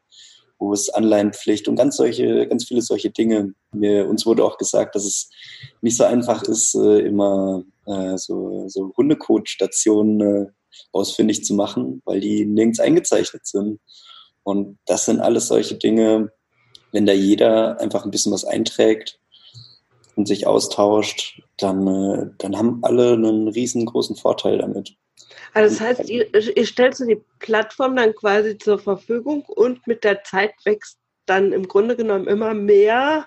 wo 0.59 0.73
ist 0.73 0.91
Anleihenpflicht 0.91 1.69
und 1.69 1.77
ganz 1.77 1.97
solche, 1.97 2.49
ganz 2.49 2.67
viele 2.67 2.83
solche 2.83 3.11
Dinge. 3.11 3.55
Mir, 3.73 4.09
uns 4.09 4.27
wurde 4.27 4.45
auch 4.45 4.59
gesagt, 4.59 4.95
dass 4.95 5.05
es 5.05 5.31
nicht 5.83 5.97
so 5.97 6.05
einfach 6.05 6.43
ist, 6.43 6.75
äh, 6.75 7.01
immer 7.01 7.63
äh, 7.87 8.17
so, 8.17 8.69
so 8.69 8.93
Hundecoach-Stationen 8.97 10.21
äh, 10.21 10.47
ausfindig 10.93 11.45
zu 11.45 11.55
machen, 11.55 12.03
weil 12.05 12.21
die 12.21 12.45
nirgends 12.45 12.81
eingezeichnet 12.81 13.47
sind. 13.47 13.81
Und 14.43 14.79
das 14.87 15.05
sind 15.05 15.21
alles 15.21 15.49
solche 15.49 15.77
Dinge, 15.77 16.33
wenn 16.93 17.07
da 17.07 17.13
jeder 17.13 17.81
einfach 17.81 18.05
ein 18.05 18.11
bisschen 18.11 18.33
was 18.33 18.45
einträgt 18.45 19.19
und 20.17 20.27
sich 20.27 20.47
austauscht, 20.47 21.43
dann, 21.59 21.87
äh, 21.87 22.31
dann 22.39 22.57
haben 22.57 22.81
alle 22.83 23.13
einen 23.13 23.49
riesengroßen 23.49 24.17
Vorteil 24.17 24.59
damit. 24.59 24.97
Also 25.55 25.79
das 25.79 25.81
heißt, 25.81 26.11
ihr, 26.11 26.57
ihr 26.57 26.67
stellt 26.67 26.97
so 26.97 27.07
die 27.07 27.23
Plattform 27.39 27.97
dann 27.97 28.15
quasi 28.15 28.59
zur 28.59 28.79
Verfügung 28.79 29.43
und 29.43 29.87
mit 29.87 30.05
der 30.05 30.23
Zeit 30.25 30.53
wächst 30.65 30.99
dann 31.27 31.53
im 31.53 31.69
Grunde 31.69 31.97
genommen 31.97 32.27
immer 32.27 32.55
mehr 32.55 33.27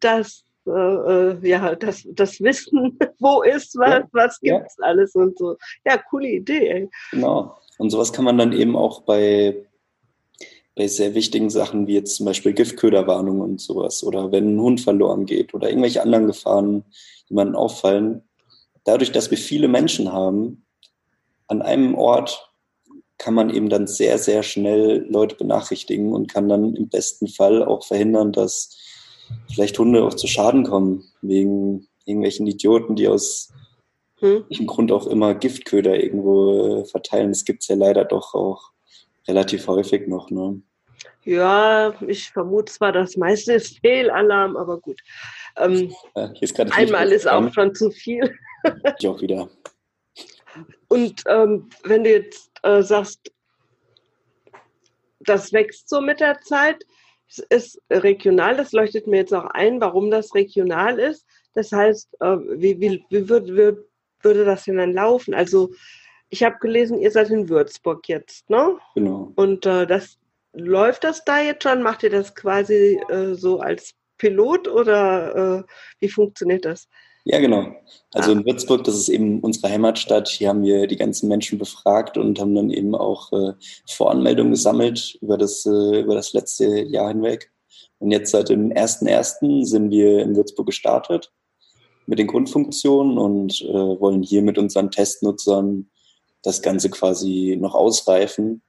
das, 0.00 0.44
äh, 0.66 0.70
äh 0.70 1.48
ja, 1.48 1.74
das, 1.74 2.06
das 2.10 2.40
Wissen, 2.40 2.98
wo 3.18 3.42
ist 3.42 3.76
was, 3.76 3.90
ja, 3.90 4.08
was 4.12 4.40
gibt 4.40 4.66
es 4.66 4.76
ja. 4.78 4.84
alles 4.84 5.14
und 5.14 5.38
so. 5.38 5.56
Ja, 5.84 5.98
coole 6.10 6.28
Idee. 6.28 6.68
Ey. 6.68 6.90
Genau. 7.10 7.56
Und 7.78 7.90
sowas 7.90 8.12
kann 8.12 8.24
man 8.24 8.38
dann 8.38 8.52
eben 8.52 8.76
auch 8.76 9.02
bei, 9.02 9.64
bei 10.78 10.86
sehr 10.86 11.14
wichtigen 11.14 11.50
Sachen 11.50 11.88
wie 11.88 11.94
jetzt 11.94 12.14
zum 12.14 12.24
Beispiel 12.24 12.52
Giftköderwarnung 12.52 13.40
und 13.40 13.60
sowas 13.60 14.04
oder 14.04 14.30
wenn 14.30 14.54
ein 14.54 14.60
Hund 14.60 14.80
verloren 14.80 15.26
geht 15.26 15.52
oder 15.52 15.68
irgendwelche 15.68 16.02
anderen 16.02 16.28
Gefahren 16.28 16.84
jemanden 17.28 17.56
auffallen. 17.56 18.22
Dadurch, 18.84 19.10
dass 19.10 19.32
wir 19.32 19.38
viele 19.38 19.66
Menschen 19.66 20.12
haben, 20.12 20.64
an 21.48 21.62
einem 21.62 21.96
Ort 21.96 22.48
kann 23.18 23.34
man 23.34 23.50
eben 23.50 23.68
dann 23.68 23.88
sehr, 23.88 24.18
sehr 24.18 24.44
schnell 24.44 25.04
Leute 25.10 25.34
benachrichtigen 25.34 26.12
und 26.12 26.32
kann 26.32 26.48
dann 26.48 26.76
im 26.76 26.88
besten 26.88 27.26
Fall 27.26 27.64
auch 27.64 27.84
verhindern, 27.84 28.30
dass 28.30 28.78
vielleicht 29.52 29.76
Hunde 29.80 30.04
auch 30.04 30.14
zu 30.14 30.28
Schaden 30.28 30.62
kommen, 30.62 31.04
wegen 31.22 31.88
irgendwelchen 32.04 32.46
Idioten, 32.46 32.94
die 32.94 33.08
aus 33.08 33.48
hm. 34.20 34.44
welchem 34.48 34.68
Grund 34.68 34.92
auch 34.92 35.08
immer 35.08 35.34
Giftköder 35.34 36.00
irgendwo 36.00 36.84
verteilen. 36.84 37.30
Das 37.30 37.44
gibt 37.44 37.62
es 37.62 37.68
ja 37.68 37.74
leider 37.74 38.04
doch 38.04 38.34
auch 38.34 38.70
relativ 39.26 39.66
häufig 39.66 40.06
noch. 40.06 40.30
Ne? 40.30 40.62
Ja, 41.28 41.92
ich 42.06 42.30
vermute 42.30 42.72
zwar, 42.72 42.90
das 42.90 43.18
meiste 43.18 43.52
ist 43.52 43.80
Fehlalarm, 43.80 44.56
aber 44.56 44.80
gut. 44.80 44.98
Ähm, 45.58 45.94
ist 46.40 46.58
einmal 46.58 47.12
ist 47.12 47.28
auch 47.28 47.52
schon 47.52 47.74
zu 47.74 47.90
viel. 47.90 48.34
ich 48.98 49.06
auch 49.06 49.20
wieder. 49.20 49.50
Und 50.88 51.22
ähm, 51.26 51.68
wenn 51.84 52.04
du 52.04 52.12
jetzt 52.12 52.50
äh, 52.62 52.82
sagst, 52.82 53.30
das 55.20 55.52
wächst 55.52 55.90
so 55.90 56.00
mit 56.00 56.20
der 56.20 56.40
Zeit, 56.40 56.82
es 57.28 57.40
ist 57.50 57.82
regional, 57.90 58.56
das 58.56 58.72
leuchtet 58.72 59.06
mir 59.06 59.18
jetzt 59.18 59.34
auch 59.34 59.50
ein, 59.50 59.82
warum 59.82 60.10
das 60.10 60.34
regional 60.34 60.98
ist. 60.98 61.26
Das 61.52 61.70
heißt, 61.72 62.08
äh, 62.20 62.36
wie, 62.56 62.80
wie, 62.80 63.04
wie 63.10 63.28
würde, 63.28 63.54
würde, 63.54 63.88
würde 64.22 64.44
das 64.46 64.64
denn 64.64 64.78
dann 64.78 64.94
laufen? 64.94 65.34
Also 65.34 65.72
ich 66.30 66.42
habe 66.42 66.56
gelesen, 66.58 66.98
ihr 66.98 67.10
seid 67.10 67.28
in 67.28 67.50
Würzburg 67.50 68.08
jetzt, 68.08 68.48
ne? 68.48 68.78
Genau. 68.94 69.32
Und 69.36 69.66
äh, 69.66 69.86
das 69.86 70.17
läuft 70.58 71.04
das 71.04 71.24
da 71.24 71.40
jetzt 71.40 71.62
schon? 71.62 71.82
Macht 71.82 72.02
ihr 72.02 72.10
das 72.10 72.34
quasi 72.34 73.00
äh, 73.08 73.34
so 73.34 73.60
als 73.60 73.94
Pilot 74.18 74.68
oder 74.68 75.60
äh, 75.60 75.62
wie 76.00 76.08
funktioniert 76.08 76.64
das? 76.64 76.88
Ja, 77.24 77.40
genau. 77.40 77.74
Also 78.12 78.32
in 78.32 78.44
Würzburg, 78.46 78.84
das 78.84 78.94
ist 78.94 79.08
eben 79.08 79.40
unsere 79.40 79.70
Heimatstadt. 79.70 80.28
Hier 80.28 80.48
haben 80.48 80.62
wir 80.62 80.86
die 80.86 80.96
ganzen 80.96 81.28
Menschen 81.28 81.58
befragt 81.58 82.16
und 82.16 82.40
haben 82.40 82.54
dann 82.54 82.70
eben 82.70 82.94
auch 82.94 83.32
äh, 83.32 83.52
Voranmeldungen 83.86 84.52
gesammelt 84.52 85.18
über 85.20 85.36
das, 85.36 85.66
äh, 85.66 86.00
über 86.00 86.14
das 86.14 86.32
letzte 86.32 86.66
Jahr 86.84 87.08
hinweg. 87.08 87.52
Und 87.98 88.12
jetzt 88.12 88.30
seit 88.30 88.48
dem 88.48 88.70
1.1. 88.72 89.64
sind 89.66 89.90
wir 89.90 90.20
in 90.22 90.36
Würzburg 90.36 90.66
gestartet 90.66 91.30
mit 92.06 92.18
den 92.18 92.28
Grundfunktionen 92.28 93.18
und 93.18 93.60
äh, 93.60 93.74
wollen 94.00 94.22
hier 94.22 94.40
mit 94.40 94.56
unseren 94.56 94.90
Testnutzern 94.90 95.90
das 96.42 96.62
Ganze 96.62 96.88
quasi 96.88 97.58
noch 97.60 97.74
ausreifen 97.74 98.62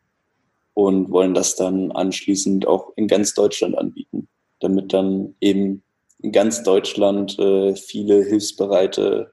und 0.79 1.12
wollen 1.12 1.33
das 1.33 1.57
dann 1.57 1.91
anschließend 1.91 2.65
auch 2.65 2.93
in 2.95 3.09
ganz 3.09 3.33
Deutschland 3.33 3.77
anbieten, 3.77 4.29
damit 4.62 4.93
dann 4.93 5.36
eben 5.41 5.83
in 6.21 6.31
ganz 6.31 6.63
Deutschland 6.63 7.38
äh, 7.38 7.75
viele 7.75 8.24
hilfsbereite 8.24 9.29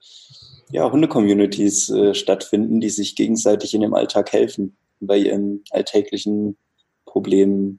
ja, 0.73 0.91
Hunde-Communities 0.91 1.91
äh, 1.91 2.15
stattfinden, 2.15 2.81
die 2.81 2.91
sich 2.91 3.15
gegenseitig 3.15 3.75
in 3.75 3.83
dem 3.83 3.95
Alltag 3.95 4.33
helfen 4.33 4.77
bei 4.99 5.19
ihren 5.19 5.63
alltäglichen 5.71 6.57
Problemen. 7.05 7.79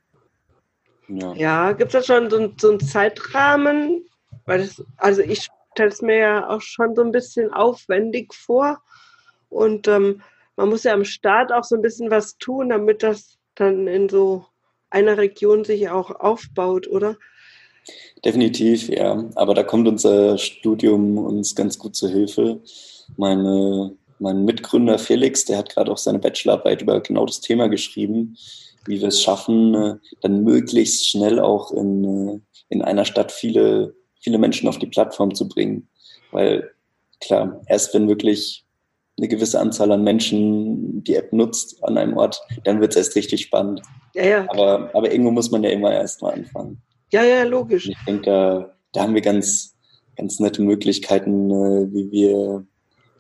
Ja, 1.10 1.34
ja 1.34 1.72
gibt 1.74 1.94
es 1.94 2.06
da 2.06 2.14
schon 2.20 2.30
so, 2.30 2.54
so 2.58 2.70
einen 2.70 2.80
Zeitrahmen? 2.80 4.06
Weil 4.46 4.60
das, 4.60 4.82
also 4.96 5.22
ich 5.22 5.50
stelle 5.74 5.90
es 5.90 6.02
mir 6.02 6.18
ja 6.18 6.50
auch 6.50 6.62
schon 6.62 6.96
so 6.96 7.02
ein 7.02 7.12
bisschen 7.12 7.52
aufwendig 7.52 8.34
vor. 8.34 8.82
Und 9.50 9.90
ähm, 9.90 10.22
man 10.56 10.70
muss 10.70 10.86
ja 10.86 10.94
am 10.94 11.04
Start 11.04 11.52
auch 11.52 11.66
so 11.66 11.76
ein 11.76 11.82
bisschen 11.82 12.10
was 12.10 12.38
tun, 12.38 12.70
damit 12.70 13.04
das 13.04 13.38
dann 13.58 13.88
in 13.88 14.10
so 14.10 14.46
einer 14.90 15.18
Region 15.18 15.66
sich 15.66 15.90
auch 15.90 16.12
aufbaut, 16.12 16.88
oder? 16.88 17.18
Definitiv, 18.24 18.90
ja. 18.90 19.26
Aber 19.36 19.54
da 19.54 19.64
kommt 19.64 19.88
unser 19.88 20.38
Studium 20.38 21.18
uns 21.18 21.56
ganz 21.56 21.78
gut 21.78 21.96
zur 21.96 22.10
Hilfe. 22.10 22.62
Meine, 23.16 23.96
mein 24.20 24.46
Mitgründer 24.46 25.00
Felix, 25.00 25.46
der 25.46 25.58
hat 25.58 25.70
gerade 25.70 25.92
auch 25.92 25.98
seine 25.98 26.20
Bachelorarbeit 26.20 26.82
über 26.82 27.00
genau 27.02 27.26
das 27.26 27.42
Thema 27.42 27.68
geschrieben, 27.68 28.38
wie 28.86 29.02
wir 29.02 29.10
es 29.10 29.22
schaffen, 29.22 30.00
dann 30.22 30.44
möglichst 30.44 31.08
schnell 31.10 31.40
auch 31.40 31.72
in, 31.72 32.42
in 32.70 32.82
einer 32.82 33.06
Stadt 33.06 33.32
viele, 33.32 33.96
viele 34.20 34.38
Menschen 34.38 34.68
auf 34.68 34.80
die 34.80 34.88
Plattform 34.88 35.36
zu 35.36 35.48
bringen. 35.48 35.88
Weil 36.32 36.72
klar, 37.20 37.62
erst 37.68 37.94
wenn 37.94 38.08
wirklich 38.08 38.66
eine 39.18 39.28
gewisse 39.28 39.60
Anzahl 39.60 39.92
an 39.92 40.04
Menschen 40.04 41.04
die 41.04 41.16
App 41.16 41.34
nutzt 41.34 41.84
an 41.84 41.98
einem 41.98 42.16
Ort, 42.18 42.42
dann 42.64 42.80
wird 42.80 42.92
es 42.92 42.98
erst 42.98 43.16
richtig 43.16 43.42
spannend. 43.42 43.82
Ja, 44.14 44.26
ja. 44.26 44.46
Aber, 44.50 44.92
aber 44.94 45.12
irgendwo 45.12 45.32
muss 45.32 45.52
man 45.52 45.64
ja 45.64 45.72
immer 45.72 45.92
erst 45.92 46.22
mal 46.22 46.34
anfangen. 46.34 46.82
Ja, 47.12 47.24
ja, 47.24 47.44
logisch. 47.44 47.88
ich 47.88 47.98
denke, 48.06 48.24
da, 48.24 48.76
da 48.94 49.02
haben 49.02 49.16
wir 49.16 49.22
ganz, 49.22 49.76
ganz 50.16 50.40
nette 50.40 50.62
Möglichkeiten, 50.62 51.50
äh, 51.50 51.94
wie 51.94 52.12
wir 52.12 52.66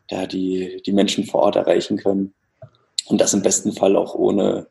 da 0.10 0.27
die, 0.27 0.82
die 0.86 0.94
Menschen 0.94 1.25
vor 1.25 1.42
Ort 1.42 1.56
erreichen 1.56 1.98
können. 1.98 2.34
Und 3.08 3.20
das 3.22 3.34
im 3.34 3.42
besten 3.42 3.74
Fall 3.74 3.96
auch 3.96 4.13
ohne 4.16 4.68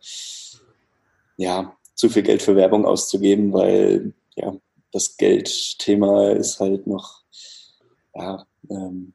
ja, 1.37 1.76
zu 1.95 2.09
viel 2.09 2.23
Geld 2.23 2.42
für 2.42 2.56
Werbung 2.56 2.85
auszugeben, 2.85 3.52
weil 3.52 4.12
ja, 4.37 4.54
das 4.92 5.16
Geldthema 5.16 6.30
ist 6.30 6.61
halt 6.61 6.87
noch 6.87 7.23
ja, 8.14 8.47
ähm, 8.71 9.14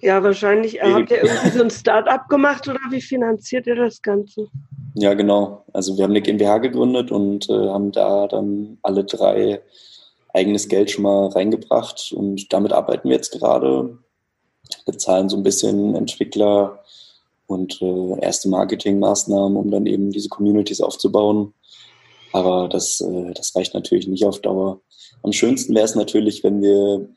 ja, 0.00 0.22
wahrscheinlich 0.22 0.80
äh, 0.80 0.92
habt 0.92 1.10
ihr 1.10 1.22
irgendwie 1.22 1.50
so 1.50 1.62
ein 1.62 1.70
Start-up 1.70 2.28
gemacht 2.28 2.66
oder 2.68 2.80
wie 2.90 3.00
finanziert 3.00 3.66
ihr 3.66 3.76
das 3.76 4.02
Ganze? 4.02 4.48
Ja, 4.94 5.14
genau. 5.14 5.64
Also 5.72 5.96
wir 5.96 6.04
haben 6.04 6.10
eine 6.10 6.22
GmbH 6.22 6.58
gegründet 6.58 7.10
und 7.10 7.48
äh, 7.48 7.68
haben 7.68 7.92
da 7.92 8.26
dann 8.26 8.78
alle 8.82 9.04
drei 9.04 9.60
eigenes 10.32 10.68
Geld 10.68 10.90
schon 10.90 11.04
mal 11.04 11.28
reingebracht 11.28 12.12
und 12.12 12.52
damit 12.52 12.72
arbeiten 12.72 13.08
wir 13.08 13.16
jetzt 13.16 13.32
gerade. 13.32 13.98
Bezahlen 14.86 15.28
so 15.28 15.36
ein 15.36 15.42
bisschen 15.42 15.96
Entwickler 15.96 16.78
und 17.46 17.82
äh, 17.82 18.20
erste 18.20 18.48
Marketingmaßnahmen, 18.48 19.56
um 19.56 19.70
dann 19.70 19.86
eben 19.86 20.10
diese 20.10 20.28
Communities 20.28 20.80
aufzubauen. 20.80 21.52
Aber 22.32 22.68
das, 22.68 23.00
äh, 23.00 23.32
das 23.34 23.54
reicht 23.56 23.74
natürlich 23.74 24.06
nicht 24.06 24.24
auf 24.24 24.40
Dauer. 24.40 24.80
Am 25.22 25.32
schönsten 25.32 25.74
wäre 25.74 25.84
es 25.84 25.96
natürlich, 25.96 26.44
wenn 26.44 26.62
wir 26.62 27.08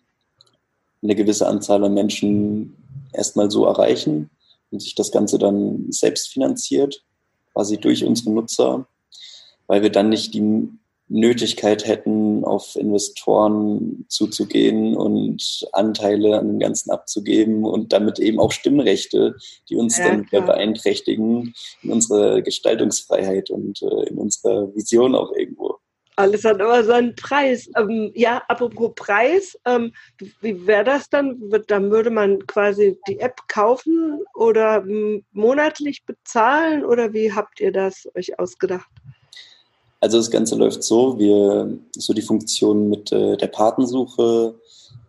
eine 1.04 1.16
gewisse 1.16 1.48
Anzahl 1.48 1.84
an 1.84 1.94
Menschen 1.94 2.76
erstmal 3.12 3.52
so 3.52 3.66
erreichen 3.66 4.30
und 4.72 4.82
sich 4.82 4.96
das 4.96 5.12
Ganze 5.12 5.38
dann 5.38 5.92
selbst 5.92 6.30
finanziert, 6.30 7.04
quasi 7.54 7.78
durch 7.78 8.04
unsere 8.04 8.32
Nutzer, 8.32 8.88
weil 9.68 9.84
wir 9.84 9.92
dann 9.92 10.10
nicht 10.10 10.34
die 10.34 10.70
Nötigkeit 11.10 11.86
hätten, 11.86 12.44
auf 12.44 12.76
Investoren 12.76 14.06
zuzugehen 14.08 14.96
und 14.96 15.68
Anteile 15.74 16.40
an 16.40 16.48
dem 16.48 16.60
Ganzen 16.60 16.92
abzugeben 16.92 17.66
und 17.66 17.94
damit 17.94 18.20
eben 18.20 18.40
auch 18.40 18.52
Stimmrechte, 18.52 19.36
die 19.70 19.76
uns 19.76 19.98
ja, 19.98 20.08
dann 20.08 20.26
klar. 20.26 20.46
beeinträchtigen 20.46 21.54
in 21.84 21.92
unserer 21.92 22.42
Gestaltungsfreiheit 22.42 23.52
und 23.52 23.82
äh, 23.84 24.10
in 24.10 24.18
unserer 24.18 24.74
Vision 24.76 25.14
auch 25.14 25.32
irgendwo. 25.34 25.76
Alles 26.16 26.44
hat 26.44 26.62
aber 26.62 26.84
seinen 26.84 27.16
Preis. 27.16 27.70
Ähm, 27.76 28.12
ja, 28.14 28.42
apropos 28.48 28.92
Preis, 28.96 29.58
ähm, 29.66 29.94
wie 30.42 30.68
wäre 30.68 30.84
das 30.84 31.10
dann? 31.10 31.42
Dann 31.68 31.90
würde 31.90 32.12
man 32.12 32.46
quasi 32.46 33.00
die 33.08 33.20
App 33.20 33.40
kaufen 33.48 34.20
oder 34.36 34.84
monatlich 35.32 36.06
bezahlen 36.06 36.86
oder 36.86 37.14
wie 37.14 37.34
habt 37.34 37.60
ihr 37.60 37.72
das 37.72 38.08
euch 38.16 38.38
ausgedacht? 38.40 38.88
Also 40.02 40.18
das 40.18 40.30
Ganze 40.30 40.56
läuft 40.56 40.84
so, 40.84 41.18
wir 41.18 41.80
so 41.94 42.14
die 42.14 42.22
Funktion 42.22 42.90
mit 42.90 43.12
äh, 43.12 43.38
der 43.38 43.48
Patensuche, 43.48 44.56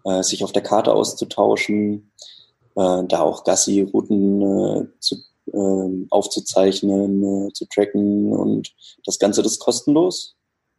äh, 0.04 0.23
sich 0.23 0.44
auf 0.44 0.52
der 0.52 0.62
Karte 0.62 0.92
auszutauschen, 0.92 2.12
äh, 2.76 3.02
da 3.08 3.20
auch 3.20 3.44
Gassi-Routen 3.44 4.42
äh, 4.42 4.87
zu, 5.00 5.16
ähm, 5.52 6.06
aufzuzeichnen, 6.11 7.49
äh, 7.49 7.52
zu 7.52 7.66
tracken 7.66 8.32
und 8.32 8.73
das 9.04 9.18
Ganze 9.18 9.42
ist 9.42 9.58
kostenlos 9.58 10.37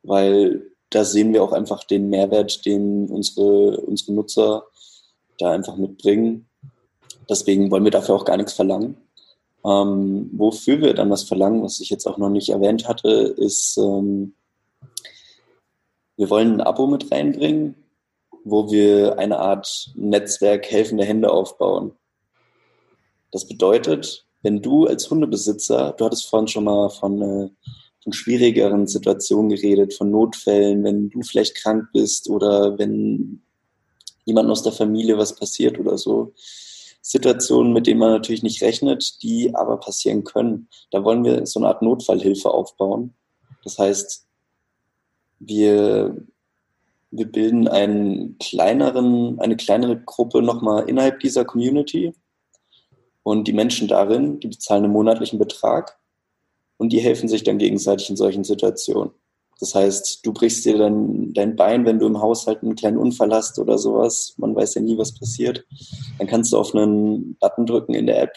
weil 0.07 0.71
da 0.89 1.03
sehen 1.03 1.33
wir 1.33 1.43
auch 1.43 1.51
einfach 1.51 1.83
den 1.83 2.09
Mehrwert, 2.09 2.65
den 2.65 3.07
unsere, 3.09 3.81
unsere 3.81 4.13
Nutzer 4.13 4.63
da 5.37 5.51
einfach 5.51 5.75
mitbringen. 5.75 6.47
Deswegen 7.29 7.71
wollen 7.71 7.83
wir 7.83 7.91
dafür 7.91 8.15
auch 8.15 8.25
gar 8.25 8.37
nichts 8.37 8.53
verlangen. 8.53 8.97
Ähm, 9.65 10.29
wofür 10.33 10.79
wir 10.81 10.93
dann 10.93 11.09
was 11.09 11.23
verlangen, 11.23 11.63
was 11.63 11.79
ich 11.79 11.89
jetzt 11.89 12.05
auch 12.05 12.17
noch 12.17 12.29
nicht 12.29 12.49
erwähnt 12.49 12.87
hatte, 12.87 13.09
ist, 13.09 13.77
ähm, 13.77 14.35
wir 16.17 16.29
wollen 16.29 16.53
ein 16.53 16.61
Abo 16.61 16.87
mit 16.87 17.11
reinbringen, 17.11 17.75
wo 18.43 18.71
wir 18.71 19.17
eine 19.17 19.39
Art 19.39 19.91
Netzwerk 19.95 20.69
helfende 20.69 21.03
Hände 21.03 21.31
aufbauen. 21.31 21.93
Das 23.31 23.47
bedeutet, 23.47 24.25
wenn 24.43 24.61
du 24.61 24.85
als 24.85 25.09
Hundebesitzer, 25.09 25.93
du 25.97 26.05
hattest 26.05 26.27
vorhin 26.27 26.47
schon 26.47 26.65
mal 26.65 26.89
von 26.89 27.21
äh, 27.21 27.49
von 28.05 28.13
schwierigeren 28.13 28.85
Situationen 28.85 29.49
geredet, 29.49 29.95
von 29.95 30.11
Notfällen, 30.11 30.83
wenn 30.83 31.09
du 31.09 31.23
vielleicht 31.23 31.55
krank 31.55 31.87
bist 31.91 32.29
oder 32.29 32.77
wenn 32.77 33.41
jemand 34.25 34.49
aus 34.49 34.61
der 34.61 34.71
Familie 34.71 35.17
was 35.17 35.35
passiert 35.35 35.79
oder 35.79 35.97
so. 35.97 36.33
Situationen, 37.01 37.73
mit 37.73 37.87
denen 37.87 37.99
man 37.99 38.11
natürlich 38.11 38.43
nicht 38.43 38.61
rechnet, 38.61 39.23
die 39.23 39.53
aber 39.55 39.79
passieren 39.79 40.23
können. 40.23 40.69
Da 40.91 41.03
wollen 41.03 41.23
wir 41.23 41.47
so 41.47 41.59
eine 41.59 41.67
Art 41.67 41.81
Notfallhilfe 41.81 42.49
aufbauen. 42.49 43.15
Das 43.63 43.79
heißt, 43.79 44.27
wir, 45.39 46.15
wir 47.09 47.31
bilden 47.31 47.67
einen 47.67 48.37
kleineren, 48.37 49.39
eine 49.39 49.57
kleinere 49.57 49.99
Gruppe 49.99 50.43
nochmal 50.43 50.87
innerhalb 50.87 51.19
dieser 51.21 51.43
Community. 51.43 52.13
Und 53.23 53.47
die 53.47 53.53
Menschen 53.53 53.87
darin, 53.87 54.39
die 54.39 54.47
bezahlen 54.47 54.83
einen 54.83 54.93
monatlichen 54.93 55.39
Betrag 55.39 55.97
und 56.77 56.91
die 56.91 56.99
helfen 56.99 57.29
sich 57.29 57.43
dann 57.43 57.57
gegenseitig 57.57 58.09
in 58.09 58.17
solchen 58.17 58.43
Situationen. 58.43 59.11
Das 59.59 59.73
heißt, 59.73 60.25
du 60.25 60.33
brichst 60.33 60.65
dir 60.65 60.77
dann 60.77 61.33
dein 61.33 61.55
Bein, 61.55 61.85
wenn 61.85 61.99
du 61.99 62.07
im 62.07 62.21
Haushalt 62.21 62.61
einen 62.61 62.75
kleinen 62.75 62.97
Unfall 62.97 63.33
hast 63.33 63.57
oder 63.57 63.77
sowas. 63.77 64.33
Man 64.37 64.53
weiß 64.53 64.75
ja 64.75 64.81
nie, 64.81 64.97
was 64.97 65.17
passiert. 65.17 65.65
Dann 66.17 66.27
kannst 66.27 66.51
du 66.51 66.57
auf 66.57 66.75
einen 66.75 67.37
Button 67.39 67.65
drücken 67.65 67.93
in 67.93 68.07
der 68.07 68.21
App 68.21 68.33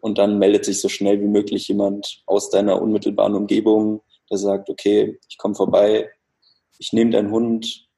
und 0.00 0.18
dann 0.18 0.38
meldet 0.38 0.64
sich 0.64 0.80
so 0.80 0.88
schnell 0.88 1.20
wie 1.20 1.28
möglich 1.28 1.68
jemand 1.68 2.22
aus 2.26 2.50
deiner 2.50 2.80
unmittelbaren 2.80 3.34
Umgebung, 3.34 4.00
der 4.30 4.38
sagt, 4.38 4.68
okay, 4.68 5.18
ich 5.28 5.38
komme 5.38 5.54
vorbei, 5.54 6.08
ich 6.78 6.92
nehme 6.92 7.10
deinen 7.10 7.30
Hund, 7.30 7.88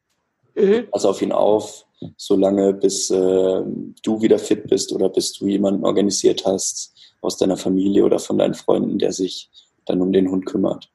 mhm. 0.55 0.88
pass 0.90 1.05
auf 1.05 1.20
ihn 1.22 1.33
auf, 1.33 1.87
solange 2.16 2.72
bis 2.72 3.11
äh, 3.11 3.62
du 4.02 4.22
wieder 4.22 4.38
fit 4.38 4.68
bist 4.68 4.92
oder 4.92 5.09
bis 5.09 5.33
du 5.33 5.46
jemanden 5.46 5.85
organisiert 5.85 6.44
hast 6.46 6.94
aus 7.20 7.37
deiner 7.37 7.57
Familie 7.57 8.05
oder 8.05 8.18
von 8.18 8.38
deinen 8.38 8.55
Freunden, 8.55 8.98
der 8.98 9.12
sich 9.12 9.50
dann 9.87 10.01
um 10.01 10.12
den 10.12 10.31
Hund 10.31 10.47
kümmert. 10.47 10.90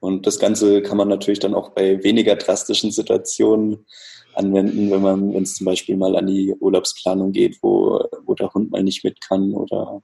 Und 0.00 0.26
das 0.26 0.40
Ganze 0.40 0.82
kann 0.82 0.96
man 0.96 1.08
natürlich 1.08 1.38
dann 1.38 1.54
auch 1.54 1.70
bei 1.70 2.02
weniger 2.02 2.34
drastischen 2.34 2.90
Situationen 2.90 3.86
anwenden, 4.34 4.90
wenn 4.90 5.02
man, 5.02 5.32
wenn 5.32 5.44
es 5.44 5.54
zum 5.54 5.66
Beispiel 5.66 5.96
mal 5.96 6.16
an 6.16 6.26
die 6.26 6.54
Urlaubsplanung 6.54 7.32
geht, 7.32 7.58
wo, 7.62 8.04
wo 8.24 8.34
der 8.34 8.52
Hund 8.52 8.72
mal 8.72 8.82
nicht 8.82 9.04
mit 9.04 9.20
kann 9.20 9.54
oder 9.54 10.02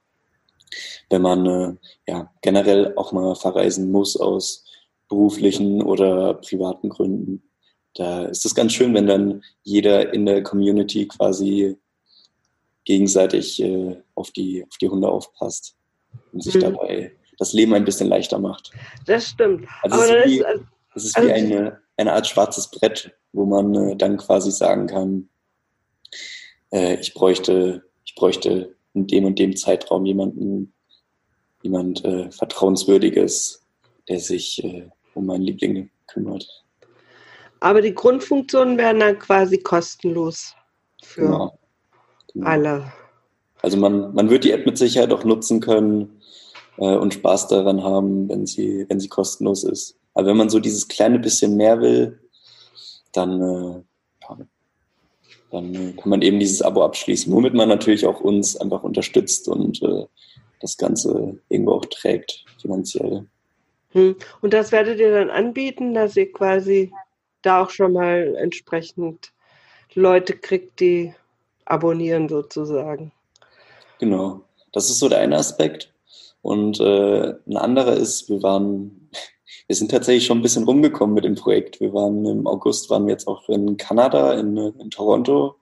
wenn 1.09 1.21
man 1.21 1.45
äh, 1.45 1.75
ja, 2.07 2.31
generell 2.41 2.93
auch 2.95 3.11
mal 3.11 3.35
verreisen 3.35 3.91
muss 3.91 4.15
aus 4.15 4.65
beruflichen 5.09 5.81
oder 5.81 6.35
privaten 6.35 6.89
Gründen. 6.89 7.43
Da 7.95 8.25
ist 8.25 8.45
es 8.45 8.55
ganz 8.55 8.73
schön, 8.73 8.93
wenn 8.93 9.07
dann 9.07 9.43
jeder 9.63 10.13
in 10.13 10.25
der 10.25 10.43
Community 10.43 11.07
quasi 11.07 11.75
gegenseitig 12.85 13.61
äh, 13.61 13.97
auf, 14.15 14.31
die, 14.31 14.63
auf 14.63 14.77
die 14.77 14.87
Hunde 14.87 15.09
aufpasst 15.09 15.75
und 16.31 16.41
sich 16.41 16.55
mhm. 16.55 16.61
dabei 16.61 17.11
das 17.39 17.53
Leben 17.53 17.73
ein 17.73 17.85
bisschen 17.85 18.09
leichter 18.09 18.37
macht. 18.37 18.71
Das 19.05 19.29
stimmt. 19.29 19.67
Also 19.81 20.01
es 20.01 20.09
ist, 20.09 20.25
wie, 20.25 20.39
ist, 20.39 20.45
es 20.95 21.05
ist 21.05 21.17
also 21.17 21.29
wie 21.29 21.33
eine, 21.33 21.79
eine 21.97 22.13
Art 22.13 22.27
schwarzes 22.27 22.69
Brett, 22.69 23.11
wo 23.31 23.45
man 23.45 23.73
äh, 23.73 23.95
dann 23.95 24.17
quasi 24.17 24.51
sagen 24.51 24.87
kann, 24.87 25.29
äh, 26.71 26.95
ich 26.99 27.13
bräuchte, 27.13 27.83
ich 28.05 28.15
bräuchte 28.15 28.75
in 28.93 29.07
dem 29.07 29.25
und 29.25 29.39
dem 29.39 29.55
Zeitraum 29.55 30.05
jemanden, 30.05 30.73
jemand 31.61 32.03
äh, 32.05 32.29
Vertrauenswürdiges, 32.31 33.65
der 34.07 34.19
sich 34.19 34.63
äh, 34.63 34.89
um 35.13 35.25
meinen 35.25 35.43
Liebling 35.43 35.89
kümmert. 36.07 36.47
Aber 37.61 37.81
die 37.81 37.93
Grundfunktionen 37.93 38.77
werden 38.77 38.99
dann 38.99 39.19
quasi 39.19 39.57
kostenlos 39.57 40.55
für 41.03 41.21
genau. 41.21 41.59
Genau. 42.33 42.47
alle. 42.47 42.93
Also 43.61 43.77
man, 43.77 44.13
man 44.13 44.29
wird 44.29 44.45
die 44.45 44.51
App 44.51 44.65
mit 44.65 44.77
Sicherheit 44.77 45.11
auch 45.11 45.25
nutzen 45.25 45.59
können, 45.59 46.21
äh, 46.79 46.95
und 46.95 47.13
Spaß 47.13 47.47
daran 47.47 47.83
haben, 47.83 48.29
wenn 48.29 48.45
sie, 48.45 48.85
wenn 48.87 48.99
sie 48.99 49.09
kostenlos 49.09 49.63
ist. 49.63 49.97
Aber 50.13 50.27
wenn 50.27 50.37
man 50.37 50.49
so 50.49 50.59
dieses 50.59 50.87
kleine 50.87 51.19
bisschen 51.19 51.55
mehr 51.55 51.79
will, 51.81 52.19
dann, 53.11 53.41
äh, 53.41 53.83
ja, 54.21 54.37
dann 55.51 55.75
äh, 55.75 55.93
kann 55.93 56.09
man 56.09 56.21
eben 56.21 56.39
dieses 56.39 56.61
Abo 56.61 56.83
abschließen, 56.83 57.31
womit 57.33 57.53
man 57.53 57.69
natürlich 57.69 58.05
auch 58.05 58.21
uns 58.21 58.55
einfach 58.57 58.83
unterstützt 58.83 59.47
und 59.47 59.81
äh, 59.83 60.05
das 60.61 60.77
Ganze 60.77 61.39
irgendwo 61.49 61.73
auch 61.73 61.85
trägt, 61.85 62.45
finanziell. 62.61 63.25
Hm. 63.91 64.15
Und 64.41 64.53
das 64.53 64.71
werdet 64.71 64.99
ihr 64.99 65.11
dann 65.11 65.29
anbieten, 65.29 65.93
dass 65.93 66.15
ihr 66.15 66.31
quasi 66.31 66.91
da 67.41 67.63
auch 67.63 67.69
schon 67.69 67.93
mal 67.93 68.35
entsprechend 68.35 69.31
Leute 69.95 70.35
kriegt, 70.35 70.79
die 70.79 71.13
abonnieren 71.65 72.29
sozusagen. 72.29 73.11
Genau. 73.99 74.41
Das 74.71 74.89
ist 74.89 74.99
so 74.99 75.09
der 75.09 75.19
eine 75.19 75.37
Aspekt. 75.37 75.91
Und 76.41 76.79
äh, 76.79 77.33
ein 77.47 77.57
anderer 77.57 77.93
ist, 77.93 78.29
wir 78.29 78.41
waren, 78.43 79.09
wir 79.67 79.75
sind 79.75 79.91
tatsächlich 79.91 80.25
schon 80.25 80.39
ein 80.39 80.43
bisschen 80.43 80.63
rumgekommen 80.63 81.13
mit 81.13 81.25
dem 81.25 81.35
Projekt. 81.35 81.79
Wir 81.79 81.93
waren 81.93 82.25
im 82.25 82.47
August, 82.47 82.89
waren 82.89 83.05
wir 83.05 83.13
jetzt 83.13 83.27
auch 83.27 83.47
in 83.49 83.77
Kanada, 83.77 84.33
in, 84.33 84.57
in 84.57 84.89
Toronto, 84.89 85.55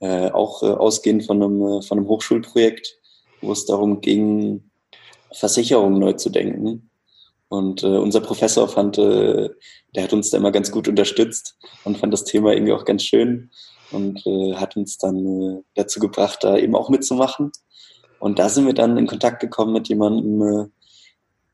äh, 0.00 0.30
auch 0.30 0.62
äh, 0.62 0.66
ausgehend 0.66 1.24
von 1.24 1.42
einem, 1.42 1.62
äh, 1.62 1.82
von 1.82 1.98
einem 1.98 2.08
Hochschulprojekt, 2.08 2.98
wo 3.40 3.52
es 3.52 3.66
darum 3.66 4.00
ging, 4.00 4.70
Versicherungen 5.32 5.98
neu 5.98 6.12
zu 6.14 6.30
denken. 6.30 6.90
Und 7.48 7.82
äh, 7.82 7.86
unser 7.86 8.20
Professor 8.20 8.68
fand, 8.68 8.98
äh, 8.98 9.48
der 9.94 10.02
hat 10.02 10.12
uns 10.12 10.30
da 10.30 10.36
immer 10.36 10.52
ganz 10.52 10.70
gut 10.70 10.86
unterstützt 10.86 11.56
und 11.84 11.96
fand 11.96 12.12
das 12.12 12.24
Thema 12.24 12.52
irgendwie 12.52 12.72
auch 12.72 12.84
ganz 12.84 13.04
schön 13.04 13.50
und 13.90 14.24
äh, 14.26 14.54
hat 14.54 14.76
uns 14.76 14.98
dann 14.98 15.26
äh, 15.26 15.62
dazu 15.74 15.98
gebracht, 15.98 16.40
da 16.42 16.58
eben 16.58 16.76
auch 16.76 16.90
mitzumachen. 16.90 17.50
Und 18.18 18.38
da 18.38 18.48
sind 18.48 18.66
wir 18.66 18.74
dann 18.74 18.96
in 18.96 19.06
Kontakt 19.06 19.40
gekommen 19.40 19.72
mit 19.72 19.88
jemandem 19.88 20.70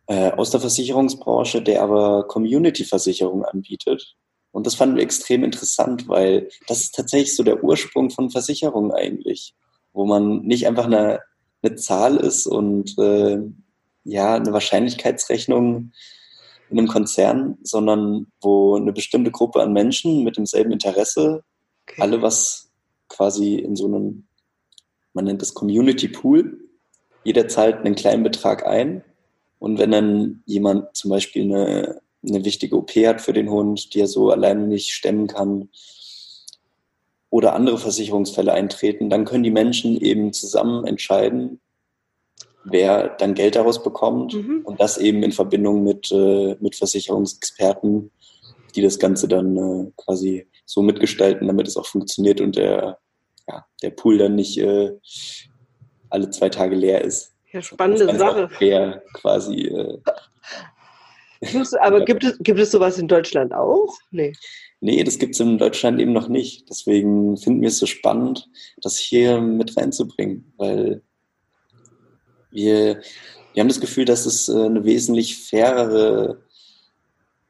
äh, 0.07 0.31
aus 0.33 0.51
der 0.51 0.61
Versicherungsbranche, 0.61 1.63
der 1.63 1.83
aber 1.83 2.27
Community-Versicherung 2.29 3.45
anbietet. 3.45 4.17
Und 4.53 4.67
das 4.67 4.75
fanden 4.75 4.97
wir 4.97 5.03
extrem 5.03 5.43
interessant, 5.43 6.09
weil 6.09 6.49
das 6.69 6.81
ist 6.81 6.95
tatsächlich 6.95 7.35
so 7.35 7.43
der 7.43 7.65
Ursprung 7.65 8.11
von 8.11 8.31
Versicherungen 8.31 8.93
eigentlich, 8.93 9.55
wo 9.93 10.07
man 10.07 10.43
nicht 10.43 10.67
einfach 10.67 10.85
eine, 10.85 11.21
eine 11.63 11.75
Zahl 11.75 12.17
ist 12.17 12.47
und 12.47 12.97
äh, 12.99 13.39
ja 14.05 14.35
eine 14.35 14.53
Wahrscheinlichkeitsrechnung 14.53 15.93
in 16.71 16.79
einem 16.79 16.89
Konzern, 16.89 17.59
sondern 17.63 18.27
wo 18.41 18.77
eine 18.77 18.93
bestimmte 18.93 19.31
Gruppe 19.31 19.61
an 19.63 19.73
Menschen 19.73 20.23
mit 20.23 20.37
demselben 20.37 20.73
Interesse 20.73 21.43
okay. 21.89 22.01
alle 22.01 22.23
was 22.23 22.71
quasi 23.09 23.57
in 23.57 23.77
so 23.77 23.87
einem 23.87 24.27
man 25.15 25.25
nennt 25.25 25.43
es 25.43 25.55
Community 25.55 26.09
Pool. 26.09 26.59
Jeder 27.25 27.49
zahlt 27.49 27.77
einen 27.77 27.95
kleinen 27.95 28.23
Betrag 28.23 28.67
ein. 28.67 29.03
Und 29.59 29.79
wenn 29.79 29.93
dann 29.93 30.43
jemand 30.45 30.95
zum 30.95 31.11
Beispiel 31.11 31.45
eine, 31.45 32.01
eine 32.27 32.45
wichtige 32.45 32.77
OP 32.77 32.91
hat 32.91 33.23
für 33.23 33.33
den 33.33 33.49
Hund, 33.49 33.95
die 33.95 34.01
er 34.01 34.09
so 34.09 34.31
alleine 34.31 34.67
nicht 34.67 34.93
stemmen 34.93 35.27
kann, 35.27 35.71
oder 37.35 37.55
andere 37.55 37.79
Versicherungsfälle 37.79 38.53
eintreten, 38.53 39.11
dann 39.11 39.25
können 39.25 39.43
die 39.43 39.51
Menschen 39.51 40.01
eben 40.01 40.33
zusammen 40.33 40.87
entscheiden, 40.87 41.59
wer 42.63 43.09
dann 43.09 43.35
Geld 43.35 43.57
daraus 43.57 43.83
bekommt 43.83 44.35
mhm. 44.35 44.61
und 44.63 44.79
das 44.81 44.99
eben 44.99 45.21
in 45.25 45.33
Verbindung 45.33 45.83
mit, 45.83 46.13
äh, 46.13 46.57
mit 46.61 46.77
Versicherungsexperten, 46.77 48.13
die 48.77 48.83
das 48.83 49.01
Ganze 49.01 49.27
dann 49.27 49.57
äh, 49.57 49.91
quasi 49.97 50.47
so 50.65 50.81
mitgestalten, 50.81 51.49
damit 51.49 51.67
es 51.67 51.77
auch 51.77 51.87
funktioniert 51.87 52.41
und 52.41 52.55
der, 52.55 52.99
ja, 53.49 53.67
der 53.83 53.91
Pool 53.91 54.19
dann 54.19 54.35
nicht 54.35 54.59
äh, 54.59 54.93
alle 56.11 56.31
zwei 56.31 56.49
Tage 56.49 56.77
leer 56.77 57.03
ist. 57.03 57.35
Ja, 57.53 57.63
spannende 57.63 58.17
Sache. 58.17 58.49
Fair 58.49 59.03
quasi. 59.13 59.67
Äh, 59.67 59.99
aber 61.81 62.01
gibt 62.05 62.25
es, 62.25 62.39
gibt 62.41 62.59
es 62.59 62.71
sowas 62.71 62.99
in 62.99 63.09
Deutschland 63.09 63.55
auch? 63.55 63.95
Nee. 64.11 64.33
Nee, 64.81 65.03
das 65.03 65.19
gibt 65.19 65.35
es 65.35 65.41
in 65.41 65.59
Deutschland 65.59 66.01
eben 66.01 66.13
noch 66.13 66.29
nicht. 66.29 66.69
Deswegen 66.69 67.37
finden 67.37 67.63
wir 67.63 67.69
es 67.69 67.79
so 67.79 67.87
spannend, 67.87 68.49
das 68.83 68.99
hier 68.99 69.41
mit 69.41 69.77
reinzubringen, 69.77 70.53
weil 70.57 71.03
wir, 72.51 73.01
wir 73.53 73.61
haben 73.61 73.69
das 73.69 73.81
Gefühl, 73.81 74.05
dass 74.05 74.27
es 74.27 74.49
äh, 74.49 74.53
eine 74.53 74.85
wesentlich 74.85 75.39
fairere 75.39 76.43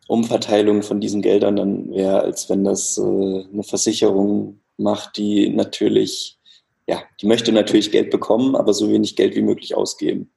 Umverteilung 0.06 0.82
von 0.82 1.00
diesen 1.00 1.22
Geldern 1.22 1.56
dann 1.56 1.90
wäre, 1.90 2.20
als 2.20 2.48
wenn 2.50 2.64
das 2.64 2.98
äh, 2.98 3.02
eine 3.02 3.62
Versicherung 3.62 4.60
macht, 4.76 5.16
die 5.16 5.48
natürlich, 5.50 6.38
ja, 6.86 7.02
die 7.20 7.26
möchte 7.26 7.52
natürlich 7.52 7.90
Geld 7.90 8.10
bekommen, 8.10 8.56
aber 8.56 8.74
so 8.74 8.90
wenig 8.90 9.16
Geld 9.16 9.34
wie 9.34 9.42
möglich 9.42 9.74
ausgeben. 9.74 10.30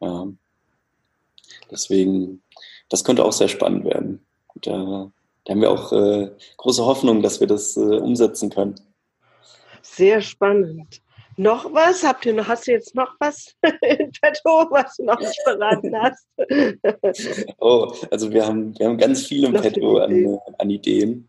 Ja. 0.00 0.28
Deswegen, 1.70 2.42
das 2.88 3.04
könnte 3.04 3.24
auch 3.24 3.32
sehr 3.32 3.48
spannend 3.48 3.84
werden. 3.84 4.24
Da, 4.56 5.10
da 5.44 5.50
haben 5.50 5.60
wir 5.60 5.70
auch 5.70 5.92
äh, 5.92 6.30
große 6.56 6.84
Hoffnung, 6.84 7.22
dass 7.22 7.40
wir 7.40 7.46
das 7.46 7.76
äh, 7.76 7.80
umsetzen 7.80 8.50
können. 8.50 8.74
Sehr 9.82 10.20
spannend. 10.20 11.00
Noch 11.36 11.72
was? 11.72 12.04
Habt 12.04 12.26
ihr 12.26 12.32
noch, 12.32 12.46
hast 12.46 12.66
du 12.66 12.72
jetzt 12.72 12.94
noch 12.94 13.16
was 13.18 13.54
in 13.82 14.12
petto, 14.20 14.68
was 14.70 14.96
du 14.96 15.04
noch 15.04 15.18
nicht 15.18 15.40
verraten 15.42 15.94
hast? 16.00 16.26
oh, 17.58 17.92
also 18.10 18.30
wir 18.30 18.46
haben, 18.46 18.78
wir 18.78 18.86
haben 18.86 18.98
ganz 18.98 19.26
viel 19.26 19.44
im 19.44 19.52
petto 19.52 19.98
an, 19.98 20.38
an 20.58 20.70
Ideen. 20.70 21.28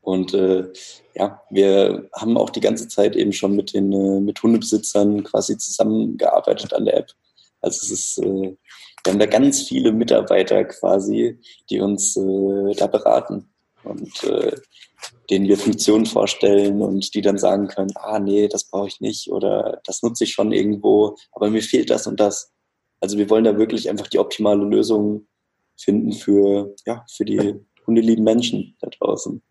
Und 0.00 0.34
äh, 0.34 0.72
ja, 1.14 1.42
wir 1.50 2.08
haben 2.14 2.36
auch 2.36 2.50
die 2.50 2.60
ganze 2.60 2.88
Zeit 2.88 3.16
eben 3.16 3.32
schon 3.32 3.56
mit 3.56 3.74
den 3.74 3.92
äh, 3.92 4.20
mit 4.20 4.42
Hundebesitzern 4.42 5.24
quasi 5.24 5.58
zusammengearbeitet 5.58 6.72
an 6.72 6.84
der 6.84 6.98
App. 6.98 7.12
Also 7.60 7.80
es 7.82 7.90
ist, 7.90 8.18
äh, 8.18 8.56
wir 9.04 9.12
haben 9.12 9.18
da 9.18 9.26
ganz 9.26 9.62
viele 9.62 9.92
Mitarbeiter 9.92 10.64
quasi, 10.64 11.38
die 11.70 11.80
uns 11.80 12.16
äh, 12.16 12.74
da 12.76 12.86
beraten. 12.86 13.48
Und 13.84 14.22
äh, 14.24 14.56
denen 15.30 15.48
wir 15.48 15.56
Funktionen 15.56 16.06
vorstellen 16.06 16.82
und 16.82 17.14
die 17.14 17.22
dann 17.22 17.38
sagen 17.38 17.68
können, 17.68 17.92
ah 17.96 18.18
nee, 18.18 18.48
das 18.48 18.64
brauche 18.64 18.88
ich 18.88 19.00
nicht 19.00 19.30
oder 19.30 19.80
das 19.84 20.02
nutze 20.02 20.24
ich 20.24 20.32
schon 20.32 20.52
irgendwo, 20.52 21.16
aber 21.32 21.50
mir 21.50 21.62
fehlt 21.62 21.90
das 21.90 22.06
und 22.06 22.20
das. 22.20 22.52
Also 23.00 23.18
wir 23.18 23.28
wollen 23.30 23.44
da 23.44 23.58
wirklich 23.58 23.88
einfach 23.88 24.06
die 24.06 24.18
optimale 24.18 24.64
Lösung 24.64 25.26
finden 25.76 26.12
für, 26.12 26.74
ja, 26.86 27.04
für 27.10 27.24
die 27.24 27.54
hundelieben 27.86 28.24
Menschen 28.24 28.76
da 28.80 28.88
draußen. 28.90 29.42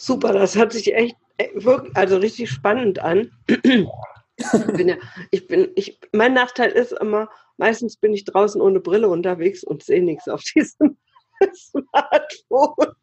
Super, 0.00 0.32
das 0.32 0.54
hört 0.54 0.72
sich 0.72 0.94
echt 0.94 1.16
wirklich, 1.54 1.96
also 1.96 2.18
richtig 2.18 2.48
spannend 2.50 3.00
an. 3.00 3.32
ich 3.48 4.66
bin 4.76 4.88
ja, 4.90 4.96
ich 5.32 5.48
bin, 5.48 5.72
ich, 5.74 5.98
mein 6.12 6.34
Nachteil 6.34 6.70
ist 6.70 6.92
immer, 6.92 7.28
meistens 7.56 7.96
bin 7.96 8.14
ich 8.14 8.24
draußen 8.24 8.60
ohne 8.60 8.78
Brille 8.78 9.08
unterwegs 9.08 9.64
und 9.64 9.82
sehe 9.82 10.04
nichts 10.04 10.28
auf 10.28 10.44
diesem 10.54 10.96
Smartphone. 11.52 12.94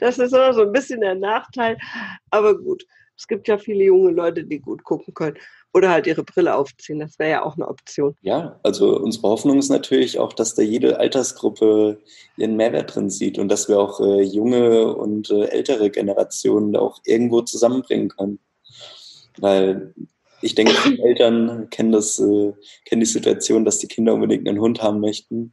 das 0.00 0.18
ist 0.18 0.34
immer 0.34 0.54
so 0.54 0.62
ein 0.62 0.72
bisschen 0.72 1.00
der 1.00 1.14
Nachteil. 1.14 1.78
Aber 2.30 2.58
gut, 2.58 2.84
es 3.16 3.28
gibt 3.28 3.46
ja 3.46 3.58
viele 3.58 3.84
junge 3.84 4.10
Leute, 4.10 4.42
die 4.42 4.58
gut 4.58 4.82
gucken 4.82 5.14
können. 5.14 5.38
Oder 5.74 5.90
halt 5.90 6.06
ihre 6.06 6.22
Brille 6.22 6.54
aufziehen. 6.54 7.00
Das 7.00 7.18
wäre 7.18 7.30
ja 7.30 7.42
auch 7.44 7.56
eine 7.56 7.68
Option. 7.68 8.14
Ja, 8.22 8.60
also 8.62 8.96
unsere 8.98 9.28
Hoffnung 9.28 9.58
ist 9.58 9.70
natürlich 9.70 10.18
auch, 10.18 10.32
dass 10.32 10.54
da 10.54 10.62
jede 10.62 11.00
Altersgruppe 11.00 11.98
ihren 12.36 12.56
Mehrwert 12.56 12.94
drin 12.94 13.10
sieht 13.10 13.38
und 13.38 13.48
dass 13.48 13.68
wir 13.68 13.80
auch 13.80 14.00
äh, 14.00 14.22
junge 14.22 14.94
und 14.94 15.30
äh, 15.30 15.46
ältere 15.46 15.90
Generationen 15.90 16.72
da 16.72 16.80
auch 16.80 17.00
irgendwo 17.04 17.42
zusammenbringen 17.42 18.08
können. 18.08 18.38
Weil 19.38 19.94
ich 20.40 20.54
denke, 20.54 20.74
viele 20.74 21.02
Eltern 21.04 21.68
kennen 21.70 21.92
das, 21.92 22.20
äh, 22.20 22.52
kennen 22.84 23.00
die 23.00 23.06
Situation, 23.06 23.64
dass 23.64 23.78
die 23.78 23.88
Kinder 23.88 24.14
unbedingt 24.14 24.48
einen 24.48 24.60
Hund 24.60 24.80
haben 24.80 25.00
möchten 25.00 25.52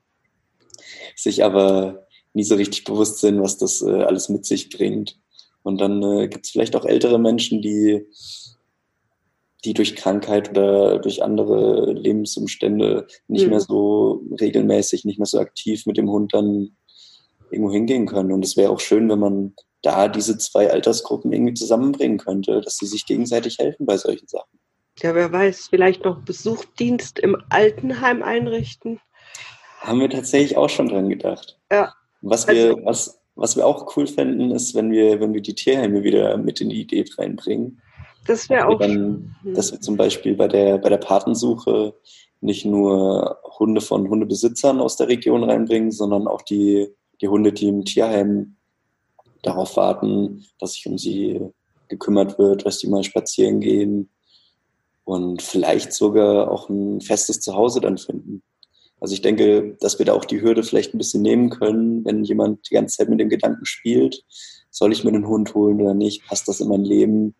sich 1.16 1.44
aber 1.44 2.08
nie 2.34 2.44
so 2.44 2.56
richtig 2.56 2.84
bewusst 2.84 3.20
sind, 3.20 3.42
was 3.42 3.58
das 3.58 3.82
äh, 3.82 4.04
alles 4.04 4.30
mit 4.30 4.46
sich 4.46 4.70
bringt. 4.70 5.20
Und 5.64 5.80
dann 5.80 6.02
äh, 6.02 6.28
gibt 6.28 6.46
es 6.46 6.52
vielleicht 6.52 6.76
auch 6.76 6.86
ältere 6.86 7.20
Menschen, 7.20 7.62
die, 7.62 8.06
die 9.64 9.74
durch 9.74 9.96
Krankheit 9.96 10.50
oder 10.52 11.00
durch 11.00 11.24
andere 11.24 11.94
Lebensumstände 11.94 13.08
nicht 13.28 13.44
mhm. 13.44 13.50
mehr 13.52 13.60
so 13.60 14.24
regelmäßig, 14.40 15.06
nicht 15.06 15.20
mehr 15.20 15.28
so 15.28 15.40
aktiv 15.40 15.86
mit 15.86 15.98
dem 15.98 16.10
Hund 16.10 16.34
dann 16.34 16.76
irgendwo 17.52 17.72
hingehen 17.72 18.08
können. 18.08 18.32
Und 18.32 18.44
es 18.44 18.58
wäre 18.58 18.72
auch 18.72 18.80
schön, 18.80 19.10
wenn 19.10 19.20
man 19.20 19.54
da 19.82 20.08
diese 20.08 20.38
zwei 20.38 20.72
Altersgruppen 20.72 21.32
irgendwie 21.34 21.54
zusammenbringen 21.54 22.18
könnte, 22.18 22.62
dass 22.62 22.78
sie 22.78 22.86
sich 22.86 23.06
gegenseitig 23.06 23.58
helfen 23.60 23.86
bei 23.86 23.98
solchen 23.98 24.28
Sachen. 24.28 24.60
Ja, 25.00 25.16
wer 25.16 25.32
weiß, 25.32 25.68
vielleicht 25.70 26.06
noch 26.06 26.22
Besuchdienst 26.22 27.20
im 27.20 27.38
Altenheim 27.50 28.22
einrichten. 28.22 29.00
Haben 29.80 30.00
wir 30.00 30.10
tatsächlich 30.10 30.58
auch 30.58 30.70
schon 30.70 30.90
dran 30.90 31.10
gedacht. 31.10 31.58
Ja. 31.72 31.94
Was 32.22 32.48
wir, 32.48 32.76
also, 32.76 32.86
was, 32.86 33.22
was 33.36 33.56
wir 33.56 33.66
auch 33.66 33.96
cool 33.96 34.06
fänden, 34.06 34.52
ist, 34.52 34.76
wenn 34.76 34.92
wir, 34.92 35.20
wenn 35.20 35.34
wir 35.34 35.42
die 35.42 35.56
Tierheime 35.56 36.04
wieder 36.04 36.38
mit 36.38 36.62
in 36.62 36.70
die 36.70 36.82
Idee 36.82 37.04
reinbringen. 37.18 37.82
Das 38.28 38.50
wäre 38.50 38.68
auch. 38.68 38.80
Dann, 38.80 39.36
mhm. 39.44 39.54
dass 39.54 39.72
wir 39.72 39.82
zum 39.82 39.98
Beispiel 39.98 40.36
bei 40.36 40.48
der, 40.48 40.78
bei 40.78 40.90
der 40.90 40.98
Patensuche 40.98 41.94
nicht 42.42 42.66
nur 42.66 43.38
Hunde 43.60 43.82
von 43.82 44.10
Hundebesitzern 44.10 44.80
aus 44.80 44.96
der 44.96 45.08
Region 45.08 45.44
reinbringen, 45.44 45.92
sondern 45.92 46.28
auch 46.28 46.42
die, 46.42 46.90
die 47.22 47.28
Hunde, 47.28 47.54
die 47.54 47.68
im 47.68 47.86
Tierheim 47.86 48.56
darauf 49.44 49.78
warten, 49.78 50.46
dass 50.60 50.74
sich 50.74 50.88
um 50.88 50.98
sie 50.98 51.40
gekümmert 51.88 52.40
wird, 52.40 52.66
dass 52.66 52.80
die 52.80 52.88
mal 52.88 53.04
spazieren 53.04 53.60
gehen 53.60 54.10
und 55.04 55.42
vielleicht 55.42 55.94
sogar 55.94 56.50
auch 56.50 56.70
ein 56.70 57.02
festes 57.02 57.40
Zuhause 57.42 57.82
dann 57.82 57.98
finden. 57.98 58.44
Also 59.00 59.14
ich 59.14 59.22
denke, 59.22 59.76
dass 59.80 59.98
wir 59.98 60.06
da 60.06 60.14
auch 60.14 60.26
die 60.26 60.42
Hürde 60.42 60.64
vielleicht 60.64 60.94
ein 60.94 61.00
bisschen 61.00 61.24
nehmen 61.24 61.50
können, 61.50 62.06
wenn 62.06 62.24
jemand 62.24 62.70
die 62.70 62.76
ganze 62.76 62.98
Zeit 62.98 63.10
mit 63.10 63.20
dem 63.20 63.30
Gedanken 63.30 63.66
spielt, 63.66 64.24
soll 64.72 64.94
ich 64.94 65.04
mir 65.04 65.12
einen 65.12 65.28
Hund 65.28 65.54
holen 65.54 65.82
oder 65.82 65.94
nicht, 65.94 66.26
passt 66.26 66.48
das 66.48 66.62
in 66.62 66.70
mein 66.70 66.84
Leben, 66.84 67.36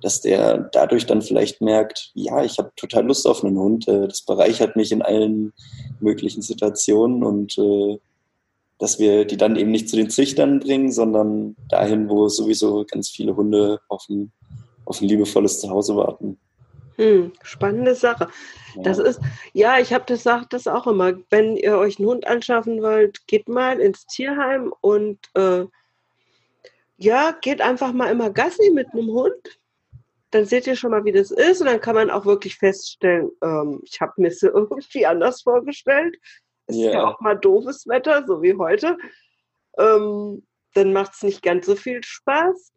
dass 0.00 0.22
der 0.22 0.70
dadurch 0.72 1.06
dann 1.06 1.22
vielleicht 1.22 1.60
merkt, 1.60 2.10
ja, 2.14 2.42
ich 2.42 2.58
habe 2.58 2.72
total 2.74 3.06
Lust 3.06 3.26
auf 3.26 3.44
einen 3.44 3.58
Hund, 3.58 3.86
äh, 3.86 4.08
das 4.08 4.22
bereichert 4.22 4.74
mich 4.76 4.90
in 4.90 5.02
allen 5.02 5.52
möglichen 6.00 6.42
Situationen 6.42 7.22
und 7.22 7.58
äh, 7.58 7.98
dass 8.78 8.98
wir 8.98 9.26
die 9.26 9.36
dann 9.36 9.56
eben 9.56 9.70
nicht 9.70 9.90
zu 9.90 9.96
den 9.96 10.08
Züchtern 10.08 10.58
bringen, 10.58 10.90
sondern 10.90 11.54
dahin, 11.68 12.08
wo 12.08 12.28
sowieso 12.28 12.86
ganz 12.90 13.10
viele 13.10 13.36
Hunde 13.36 13.78
auf 13.88 14.08
ein, 14.08 14.32
auf 14.86 15.02
ein 15.02 15.08
liebevolles 15.08 15.60
Zuhause 15.60 15.94
warten. 15.96 16.38
Hm, 16.96 17.32
spannende 17.42 17.94
Sache. 17.94 18.28
Das 18.76 18.98
ist, 18.98 19.20
ja, 19.52 19.78
ich 19.78 19.92
habe 19.92 20.04
das 20.06 20.22
sagt 20.22 20.52
das 20.52 20.66
auch 20.66 20.86
immer. 20.86 21.12
Wenn 21.28 21.56
ihr 21.56 21.76
euch 21.78 21.98
einen 21.98 22.08
Hund 22.08 22.26
anschaffen 22.26 22.82
wollt, 22.82 23.26
geht 23.26 23.48
mal 23.48 23.80
ins 23.80 24.06
Tierheim 24.06 24.72
und 24.80 25.18
äh, 25.34 25.64
ja, 27.00 27.32
geht 27.40 27.60
einfach 27.62 27.92
mal 27.92 28.10
immer 28.10 28.30
Gassi 28.30 28.70
mit 28.70 28.88
einem 28.92 29.08
Hund. 29.08 29.60
Dann 30.30 30.44
seht 30.44 30.66
ihr 30.66 30.76
schon 30.76 30.90
mal, 30.90 31.04
wie 31.04 31.12
das 31.12 31.30
ist 31.30 31.60
und 31.60 31.66
dann 31.66 31.80
kann 31.80 31.94
man 31.94 32.10
auch 32.10 32.26
wirklich 32.26 32.56
feststellen, 32.56 33.30
ähm, 33.42 33.80
ich 33.84 34.00
habe 34.00 34.12
mir 34.18 34.28
es 34.28 34.42
irgendwie 34.42 35.06
anders 35.06 35.42
vorgestellt. 35.42 36.16
Es 36.66 36.76
yeah. 36.76 36.86
ist 36.86 36.94
ja 36.94 37.06
auch 37.06 37.20
mal 37.20 37.34
doofes 37.34 37.86
Wetter, 37.88 38.24
so 38.26 38.42
wie 38.42 38.54
heute. 38.54 38.98
Ähm, 39.78 40.46
dann 40.74 40.92
macht 40.92 41.14
es 41.14 41.22
nicht 41.22 41.42
ganz 41.42 41.66
so 41.66 41.74
viel 41.74 42.04
Spaß. 42.04 42.72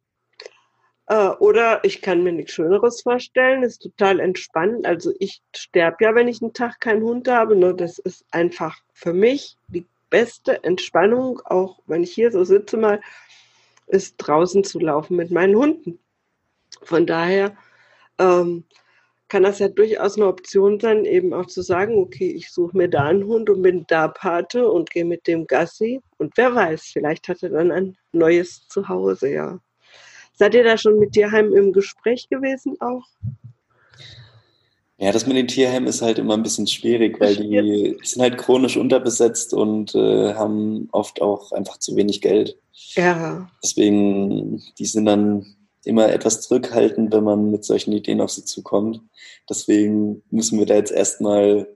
Äh, 1.08 1.28
oder 1.40 1.84
ich 1.84 2.02
kann 2.02 2.24
mir 2.24 2.32
nichts 2.32 2.54
Schöneres 2.54 3.02
vorstellen, 3.02 3.62
ist 3.62 3.80
total 3.80 4.22
entspannt. 4.22 4.86
Also 4.86 5.12
ich 5.20 5.42
sterbe 5.54 5.98
ja, 6.00 6.16
wenn 6.16 6.30
ich 6.30 6.42
einen 6.42 6.54
Tag 6.54 6.80
keinen 6.80 7.04
Hund 7.04 7.28
habe. 7.28 7.58
Nur 7.58 7.76
das 7.76 8.00
ist 8.00 8.26
einfach 8.32 8.78
für 8.94 9.14
mich 9.14 9.58
die 9.68 9.86
beste 10.10 10.64
Entspannung, 10.64 11.42
auch 11.44 11.80
wenn 11.88 12.04
ich 12.04 12.14
hier 12.14 12.32
so 12.32 12.46
sitze 12.46 12.78
mal, 12.78 13.02
ist 13.88 14.16
draußen 14.18 14.64
zu 14.64 14.80
laufen 14.80 15.18
mit 15.18 15.32
meinen 15.32 15.56
Hunden. 15.56 16.00
Von 16.82 17.06
daher 17.06 17.56
ähm, 18.20 18.66
kann 19.30 19.44
das 19.44 19.60
ja 19.60 19.68
durchaus 19.68 20.18
eine 20.18 20.28
Option 20.28 20.80
sein, 20.80 21.06
eben 21.06 21.34
auch 21.34 21.48
zu 21.48 21.62
sagen, 21.62 21.96
okay, 21.98 22.30
ich 22.30 22.52
suche 22.52 22.78
mir 22.78 22.88
da 22.88 23.06
einen 23.06 23.26
Hund 23.26 23.50
und 23.50 23.62
bin 23.62 23.86
da 23.88 24.08
Pate 24.08 24.70
und 24.70 24.92
gehe 24.92 25.06
mit 25.06 25.28
dem 25.28 25.48
Gassi. 25.48 26.02
Und 26.18 26.38
wer 26.38 26.54
weiß, 26.54 26.84
vielleicht 26.94 27.28
hat 27.28 27.42
er 27.42 27.50
dann 27.50 27.72
ein 27.72 27.98
neues 28.12 28.68
Zuhause, 28.68 29.30
ja. 29.30 29.60
Seid 30.34 30.56
ihr 30.56 30.64
da 30.64 30.78
schon 30.78 31.00
mit 31.00 31.14
Tierheim 31.14 31.54
im 31.54 31.74
Gespräch 31.74 32.28
gewesen 32.30 32.76
auch? 32.80 33.06
Ja, 35.04 35.12
das 35.12 35.28
mit 35.28 35.36
den 35.36 35.50
Tierheimen 35.50 35.90
ist 35.90 36.02
halt 36.02 36.18
immer 36.18 36.34
ein 36.34 36.44
bisschen 36.44 36.66
schwierig, 36.66 37.20
weil 37.20 37.36
die, 37.36 37.50
die 37.50 37.98
sind 38.04 38.22
halt 38.22 38.38
chronisch 38.38 38.78
unterbesetzt 38.78 39.54
und 39.54 39.94
äh, 39.96 40.34
haben 40.34 40.88
oft 40.94 41.22
auch 41.22 41.52
einfach 41.52 41.78
zu 41.78 41.98
wenig 41.98 42.22
Geld. 42.22 42.58
Ja. 42.96 43.50
Deswegen, 43.62 44.64
die 44.80 44.86
sind 44.86 45.04
dann 45.04 45.58
immer 45.84 46.10
etwas 46.10 46.40
zurückhaltend, 46.40 47.12
wenn 47.12 47.26
man 47.26 47.52
mit 47.52 47.66
solchen 47.66 47.92
Ideen 47.92 48.22
auf 48.22 48.32
sie 48.32 48.46
zukommt. 48.46 49.02
Deswegen 49.50 50.24
müssen 50.30 50.58
wir 50.58 50.66
da 50.66 50.76
jetzt 50.76 50.94
erstmal 50.94 51.68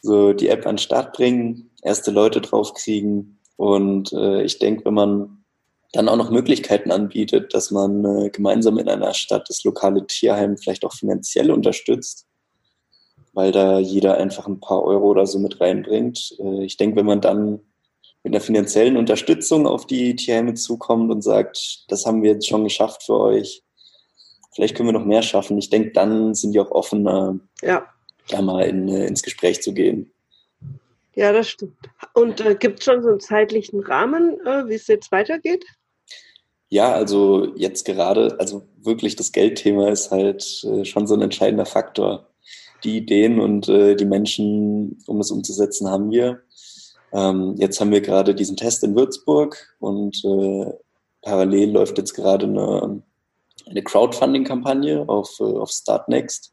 so 0.00 0.34
die 0.34 0.50
App 0.50 0.68
an 0.68 0.76
den 0.76 0.78
Start 0.78 1.16
bringen, 1.16 1.72
erste 1.82 2.12
Leute 2.12 2.40
draufkriegen. 2.40 3.40
Und 3.56 4.12
äh, 4.12 4.44
ich 4.44 4.60
denke, 4.60 4.84
wenn 4.84 4.94
man 4.94 5.43
dann 5.94 6.08
auch 6.08 6.16
noch 6.16 6.30
Möglichkeiten 6.30 6.90
anbietet, 6.90 7.54
dass 7.54 7.70
man 7.70 8.04
äh, 8.04 8.30
gemeinsam 8.30 8.78
in 8.78 8.88
einer 8.88 9.14
Stadt 9.14 9.48
das 9.48 9.62
lokale 9.62 10.06
Tierheim 10.06 10.58
vielleicht 10.58 10.84
auch 10.84 10.92
finanziell 10.92 11.52
unterstützt, 11.52 12.26
weil 13.32 13.52
da 13.52 13.78
jeder 13.78 14.16
einfach 14.16 14.48
ein 14.48 14.60
paar 14.60 14.82
Euro 14.82 15.06
oder 15.06 15.26
so 15.26 15.38
mit 15.38 15.60
reinbringt. 15.60 16.36
Äh, 16.40 16.64
ich 16.64 16.76
denke, 16.76 16.96
wenn 16.96 17.06
man 17.06 17.20
dann 17.20 17.60
mit 18.24 18.32
einer 18.32 18.40
finanziellen 18.40 18.96
Unterstützung 18.96 19.66
auf 19.66 19.86
die 19.86 20.16
Tierheime 20.16 20.54
zukommt 20.54 21.12
und 21.12 21.22
sagt, 21.22 21.84
das 21.88 22.06
haben 22.06 22.22
wir 22.22 22.32
jetzt 22.32 22.48
schon 22.48 22.64
geschafft 22.64 23.04
für 23.04 23.20
euch, 23.20 23.62
vielleicht 24.52 24.76
können 24.76 24.88
wir 24.88 24.98
noch 24.98 25.06
mehr 25.06 25.22
schaffen. 25.22 25.58
Ich 25.58 25.70
denke, 25.70 25.92
dann 25.92 26.34
sind 26.34 26.52
die 26.52 26.60
auch 26.60 26.70
offener, 26.72 27.38
ja. 27.62 27.86
da 28.30 28.42
mal 28.42 28.66
in, 28.66 28.88
äh, 28.88 29.06
ins 29.06 29.22
Gespräch 29.22 29.62
zu 29.62 29.72
gehen. 29.72 30.10
Ja, 31.14 31.32
das 31.32 31.50
stimmt. 31.50 31.76
Und 32.14 32.40
äh, 32.40 32.56
gibt 32.56 32.80
es 32.80 32.84
schon 32.84 33.02
so 33.02 33.10
einen 33.10 33.20
zeitlichen 33.20 33.78
Rahmen, 33.80 34.40
äh, 34.44 34.66
wie 34.66 34.74
es 34.74 34.88
jetzt 34.88 35.12
weitergeht? 35.12 35.64
Ja, 36.70 36.92
also 36.92 37.54
jetzt 37.56 37.84
gerade, 37.84 38.36
also 38.38 38.62
wirklich 38.82 39.16
das 39.16 39.32
Geldthema 39.32 39.88
ist 39.88 40.10
halt 40.10 40.64
äh, 40.64 40.84
schon 40.84 41.06
so 41.06 41.14
ein 41.14 41.22
entscheidender 41.22 41.66
Faktor. 41.66 42.28
Die 42.82 42.96
Ideen 42.98 43.40
und 43.40 43.68
äh, 43.68 43.96
die 43.96 44.04
Menschen, 44.04 44.98
um 45.06 45.20
es 45.20 45.30
umzusetzen, 45.30 45.88
haben 45.88 46.10
wir. 46.10 46.42
Ähm, 47.12 47.54
jetzt 47.58 47.80
haben 47.80 47.92
wir 47.92 48.00
gerade 48.00 48.34
diesen 48.34 48.56
Test 48.56 48.82
in 48.82 48.96
Würzburg 48.96 49.76
und 49.78 50.22
äh, 50.24 50.72
parallel 51.22 51.70
läuft 51.70 51.96
jetzt 51.98 52.14
gerade 52.14 52.46
eine, 52.46 53.02
Crowdfunding-Kampagne 53.82 55.08
auf, 55.08 55.40
auf 55.40 55.70
Startnext. 55.70 56.52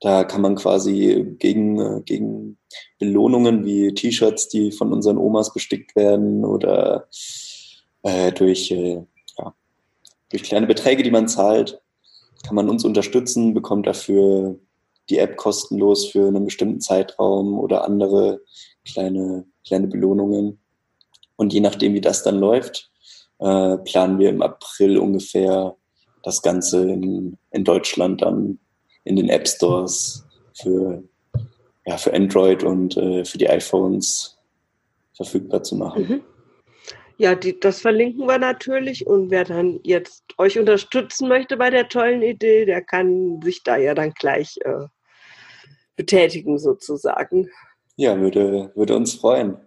Da 0.00 0.24
kann 0.24 0.40
man 0.40 0.56
quasi 0.56 1.36
gegen, 1.38 2.04
gegen 2.04 2.58
Belohnungen 2.98 3.64
wie 3.64 3.92
T-Shirts, 3.92 4.48
die 4.48 4.72
von 4.72 4.92
unseren 4.92 5.18
Omas 5.18 5.52
bestickt 5.52 5.94
werden 5.94 6.44
oder 6.44 7.08
äh, 8.02 8.32
durch, 8.32 8.70
äh, 8.70 9.02
durch 10.32 10.42
kleine 10.42 10.66
Beträge, 10.66 11.02
die 11.02 11.10
man 11.10 11.28
zahlt, 11.28 11.80
kann 12.44 12.56
man 12.56 12.68
uns 12.68 12.84
unterstützen, 12.84 13.54
bekommt 13.54 13.86
dafür 13.86 14.58
die 15.08 15.18
App 15.18 15.36
kostenlos 15.36 16.06
für 16.06 16.26
einen 16.26 16.44
bestimmten 16.44 16.80
Zeitraum 16.80 17.58
oder 17.58 17.84
andere 17.84 18.40
kleine 18.84 19.46
kleine 19.66 19.86
Belohnungen. 19.86 20.58
Und 21.36 21.52
je 21.52 21.60
nachdem, 21.60 21.94
wie 21.94 22.00
das 22.00 22.22
dann 22.22 22.38
läuft, 22.38 22.90
äh, 23.38 23.78
planen 23.78 24.18
wir 24.18 24.30
im 24.30 24.42
April 24.42 24.98
ungefähr 24.98 25.76
das 26.22 26.42
Ganze 26.42 26.90
in, 26.90 27.36
in 27.50 27.64
Deutschland 27.64 28.22
dann 28.22 28.58
in 29.04 29.16
den 29.16 29.28
App 29.28 29.48
Stores 29.48 30.24
für, 30.54 31.02
ja, 31.86 31.96
für 31.96 32.14
Android 32.14 32.62
und 32.62 32.96
äh, 32.96 33.24
für 33.24 33.38
die 33.38 33.48
iPhones 33.48 34.38
verfügbar 35.14 35.62
zu 35.62 35.76
machen. 35.76 36.02
Mhm. 36.02 36.20
Ja, 37.18 37.34
die, 37.34 37.58
das 37.58 37.80
verlinken 37.80 38.26
wir 38.26 38.38
natürlich 38.38 39.06
und 39.06 39.30
wer 39.30 39.44
dann 39.44 39.80
jetzt 39.82 40.24
euch 40.38 40.58
unterstützen 40.58 41.28
möchte 41.28 41.56
bei 41.56 41.70
der 41.70 41.88
tollen 41.88 42.22
Idee, 42.22 42.64
der 42.64 42.82
kann 42.82 43.40
sich 43.42 43.62
da 43.62 43.76
ja 43.76 43.94
dann 43.94 44.12
gleich 44.12 44.56
äh, 44.64 44.86
betätigen 45.96 46.58
sozusagen. 46.58 47.50
Ja, 47.96 48.18
würde, 48.18 48.72
würde 48.74 48.96
uns 48.96 49.14
freuen. 49.14 49.58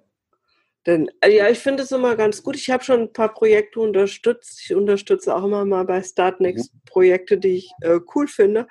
Denn, 0.85 1.09
äh, 1.21 1.35
ja, 1.35 1.49
ich 1.49 1.59
finde 1.59 1.83
es 1.83 1.91
immer 1.91 2.15
ganz 2.15 2.43
gut. 2.43 2.55
Ich 2.55 2.69
habe 2.69 2.83
schon 2.83 3.01
ein 3.01 3.13
paar 3.13 3.33
Projekte 3.33 3.79
unterstützt. 3.79 4.61
Ich 4.63 4.75
unterstütze 4.75 5.35
auch 5.35 5.43
immer 5.43 5.65
mal 5.65 5.85
bei 5.85 6.01
Startnext 6.01 6.73
mhm. 6.73 6.79
Projekte, 6.85 7.37
die 7.37 7.57
ich 7.57 7.71
äh, 7.81 7.99
cool 8.13 8.27
finde. 8.27 8.67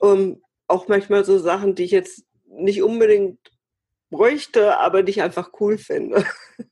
Um, 0.00 0.42
auch 0.66 0.88
manchmal 0.88 1.24
so 1.24 1.38
Sachen, 1.38 1.76
die 1.76 1.84
ich 1.84 1.92
jetzt 1.92 2.24
nicht 2.46 2.82
unbedingt 2.82 3.38
bräuchte, 4.10 4.78
aber 4.78 5.02
die 5.02 5.10
ich 5.10 5.22
einfach 5.22 5.52
cool 5.60 5.78
finde. 5.78 6.24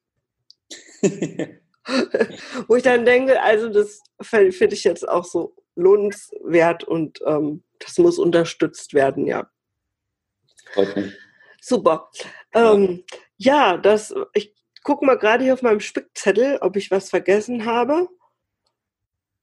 Wo 2.69 2.77
ich 2.77 2.83
dann 2.83 3.05
denke, 3.05 3.41
also 3.43 3.69
das 3.69 4.03
finde 4.21 4.75
ich 4.75 4.85
jetzt 4.85 5.09
auch 5.09 5.25
so 5.25 5.57
lohnenswert 5.77 6.85
und 6.85 7.21
ähm, 7.27 7.65
das 7.79 7.99
muss 7.99 8.19
unterstützt 8.19 8.95
werden, 8.95 9.27
ja. 9.27 9.51
Freut 10.73 10.97
mich. 10.97 11.17
Super. 11.61 12.11
Ähm, 12.55 13.05
ja, 13.37 13.77
das, 13.77 14.15
ich 14.35 14.55
gucke 14.83 15.05
mal 15.05 15.19
gerade 15.19 15.45
hier 15.45 15.55
auf 15.55 15.63
meinem 15.63 15.81
Spickzettel, 15.81 16.59
ob 16.61 16.77
ich 16.77 16.91
was 16.91 17.11
vergessen 17.11 17.65
habe. 17.65 18.09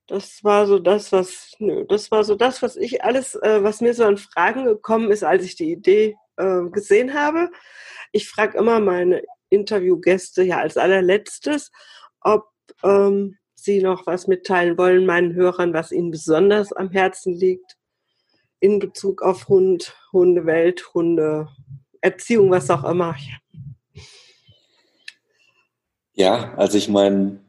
Das 0.07 0.43
war 0.43 0.67
so 0.67 0.79
das, 0.79 1.11
was, 1.11 1.51
nö, 1.59 1.85
das 1.87 2.11
war 2.11 2.23
so 2.23 2.35
das, 2.35 2.61
was 2.61 2.77
ich 2.77 3.03
alles, 3.03 3.35
äh, 3.35 3.61
was 3.61 3.81
mir 3.81 3.93
so 3.93 4.05
an 4.05 4.17
Fragen 4.17 4.63
gekommen 4.65 5.11
ist, 5.11 5.23
als 5.23 5.43
ich 5.43 5.55
die 5.55 5.71
Idee 5.71 6.15
äh, 6.37 6.61
gesehen 6.71 7.13
habe. 7.13 7.49
Ich 8.13 8.29
frage 8.29 8.57
immer 8.57 8.79
meine 8.79 9.21
Interviewgäste 9.49 10.43
ja 10.43 10.59
als 10.59 10.77
allerletztes, 10.77 11.71
ob 12.21 12.45
ähm, 12.83 13.37
sie 13.55 13.81
noch 13.81 14.05
was 14.05 14.27
mitteilen 14.27 14.77
wollen, 14.77 15.05
meinen 15.05 15.33
Hörern, 15.33 15.73
was 15.73 15.91
ihnen 15.91 16.11
besonders 16.11 16.71
am 16.73 16.89
Herzen 16.91 17.33
liegt 17.33 17.77
in 18.59 18.79
Bezug 18.79 19.21
auf 19.21 19.47
Hund, 19.49 19.95
Hundewelt, 20.11 20.93
Hunde, 20.93 21.47
Erziehung, 22.01 22.51
was 22.51 22.69
auch 22.69 22.83
immer. 22.83 23.15
Ja, 26.13 26.53
also 26.55 26.77
ich 26.77 26.89
meine, 26.89 27.39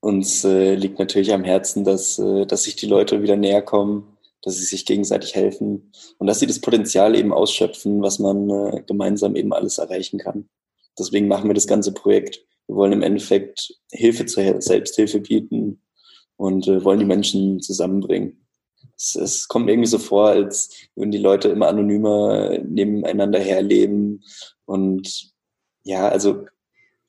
uns 0.00 0.44
äh, 0.44 0.74
liegt 0.74 0.98
natürlich 0.98 1.32
am 1.32 1.44
Herzen, 1.44 1.84
dass, 1.84 2.18
äh, 2.18 2.46
dass 2.46 2.62
sich 2.64 2.76
die 2.76 2.86
Leute 2.86 3.22
wieder 3.22 3.36
näher 3.36 3.62
kommen, 3.62 4.16
dass 4.42 4.56
sie 4.56 4.64
sich 4.64 4.86
gegenseitig 4.86 5.34
helfen 5.34 5.92
und 6.18 6.26
dass 6.26 6.38
sie 6.38 6.46
das 6.46 6.60
Potenzial 6.60 7.14
eben 7.16 7.32
ausschöpfen, 7.32 8.02
was 8.02 8.18
man 8.18 8.48
äh, 8.48 8.82
gemeinsam 8.86 9.34
eben 9.34 9.52
alles 9.52 9.78
erreichen 9.78 10.18
kann. 10.18 10.48
Deswegen 10.98 11.28
machen 11.28 11.48
wir 11.48 11.54
das 11.54 11.66
ganze 11.66 11.92
Projekt. 11.92 12.44
Wir 12.66 12.76
wollen 12.76 12.92
im 12.92 13.02
Endeffekt 13.02 13.74
Hilfe 13.90 14.26
zur 14.26 14.60
Selbsthilfe 14.60 15.20
bieten 15.20 15.82
und 16.36 16.68
äh, 16.68 16.84
wollen 16.84 17.00
die 17.00 17.04
Menschen 17.04 17.60
zusammenbringen 17.60 18.40
es, 19.00 19.14
es 19.16 19.48
kommt 19.48 19.68
irgendwie 19.68 19.88
so 19.88 19.98
vor, 19.98 20.28
als 20.28 20.70
würden 20.94 21.10
die 21.10 21.18
Leute 21.18 21.48
immer 21.48 21.68
anonymer 21.68 22.58
nebeneinander 22.58 23.40
herleben. 23.40 24.22
Und 24.66 25.32
ja, 25.84 26.08
also 26.08 26.46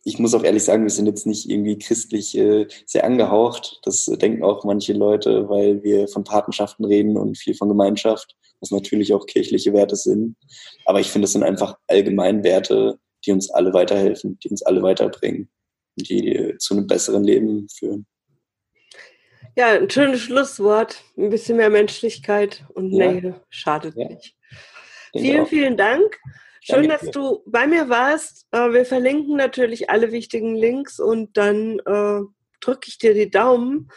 ich 0.04 0.18
muss 0.18 0.34
auch 0.34 0.44
ehrlich 0.44 0.64
sagen, 0.64 0.84
wir 0.84 0.90
sind 0.90 1.06
jetzt 1.06 1.28
nicht 1.28 1.50
irgendwie 1.50 1.78
christlich 1.78 2.36
äh, 2.38 2.68
sehr 2.86 3.04
angehaucht. 3.04 3.80
Das 3.84 4.06
denken 4.06 4.44
auch 4.44 4.64
manche 4.64 4.94
Leute, 4.94 5.48
weil 5.50 5.84
wir 5.84 6.08
von 6.08 6.24
Patenschaften 6.24 6.86
reden 6.86 7.18
und 7.18 7.38
viel 7.38 7.54
von 7.54 7.70
Gemeinschaft, 7.70 8.36
was 8.62 8.72
natürlich 8.72 9.14
auch 9.14 9.28
kirchliche 9.28 9.74
Werte 9.74 9.96
sind. 9.96 10.38
Aber 10.86 11.00
ich 11.00 11.12
finde, 11.12 11.26
es 11.26 11.34
sind 11.34 11.44
einfach 11.44 11.78
allgemein 11.88 12.44
Werte, 12.44 13.00
die 13.26 13.32
uns 13.32 13.50
alle 13.52 13.74
weiterhelfen, 13.74 14.40
die 14.40 14.50
uns 14.50 14.64
alle 14.64 14.82
weiterbringen, 14.82 15.50
die 15.96 16.56
zu 16.60 16.76
einem 16.76 16.88
besseren 16.88 17.24
Leben 17.24 17.68
führen. 17.70 18.06
Ja, 19.56 19.74
ein 19.74 19.90
schönes 19.90 20.22
Schlusswort. 20.22 21.04
Ein 21.18 21.30
bisschen 21.30 21.58
mehr 21.58 21.70
Menschlichkeit 21.70 22.64
und 22.74 22.92
ja. 22.92 23.12
Nähe 23.12 23.42
schadet 23.50 23.96
ja. 23.98 24.08
nicht. 24.08 24.36
vielen, 25.12 25.46
vielen 25.46 25.78
Dank. 25.78 26.20
Schön, 26.62 26.88
Danke. 26.88 27.06
dass 27.06 27.12
du 27.12 27.44
bei 27.48 27.66
mir 27.68 27.90
warst. 27.90 28.48
Äh, 28.52 28.72
wir 28.72 28.86
verlinken 28.86 29.36
natürlich 29.36 29.90
alle 29.90 30.12
wichtigen 30.12 30.56
Links 30.56 31.00
und 31.00 31.36
dann 31.36 31.80
äh, 31.80 32.22
drücke 32.60 32.88
ich 32.88 33.00
dir 33.00 33.14
die 33.14 33.32
Daumen, 33.32 33.90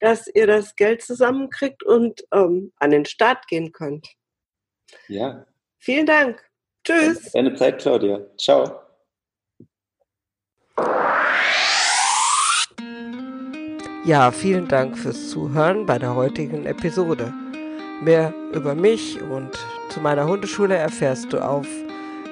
dass 0.00 0.28
ihr 0.28 0.46
das 0.46 0.76
Geld 0.76 1.02
zusammenkriegt 1.02 1.82
und 1.82 2.24
ähm, 2.32 2.72
an 2.76 2.90
den 2.90 3.06
Start 3.06 3.48
gehen 3.48 3.72
könnt. 3.72 4.06
Ja. 5.08 5.46
Vielen 5.78 6.06
Dank. 6.06 6.49
Tschüss. 6.84 7.32
Deine 7.32 7.54
Zeit, 7.54 7.80
Claudia. 7.80 8.20
Ciao. 8.36 8.90
Ja, 14.04 14.30
vielen 14.32 14.66
Dank 14.66 14.96
fürs 14.96 15.28
Zuhören 15.28 15.84
bei 15.84 15.98
der 15.98 16.14
heutigen 16.14 16.64
Episode. 16.64 17.34
Mehr 18.02 18.32
über 18.54 18.74
mich 18.74 19.20
und 19.20 19.50
zu 19.90 20.00
meiner 20.00 20.26
Hundeschule 20.26 20.74
erfährst 20.74 21.34
du 21.34 21.38
auf 21.38 21.66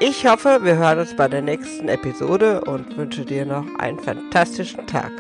Ich 0.01 0.27
hoffe, 0.27 0.61
wir 0.63 0.77
hören 0.77 0.99
uns 0.99 1.15
bei 1.17 1.29
der 1.29 1.43
nächsten 1.43 1.89
Episode 1.89 2.63
und 2.63 2.97
wünsche 2.97 3.25
dir 3.25 3.47
noch 3.47 3.67
einen 3.79 3.99
fantastischen 3.99 4.87
Tag. 4.87 5.13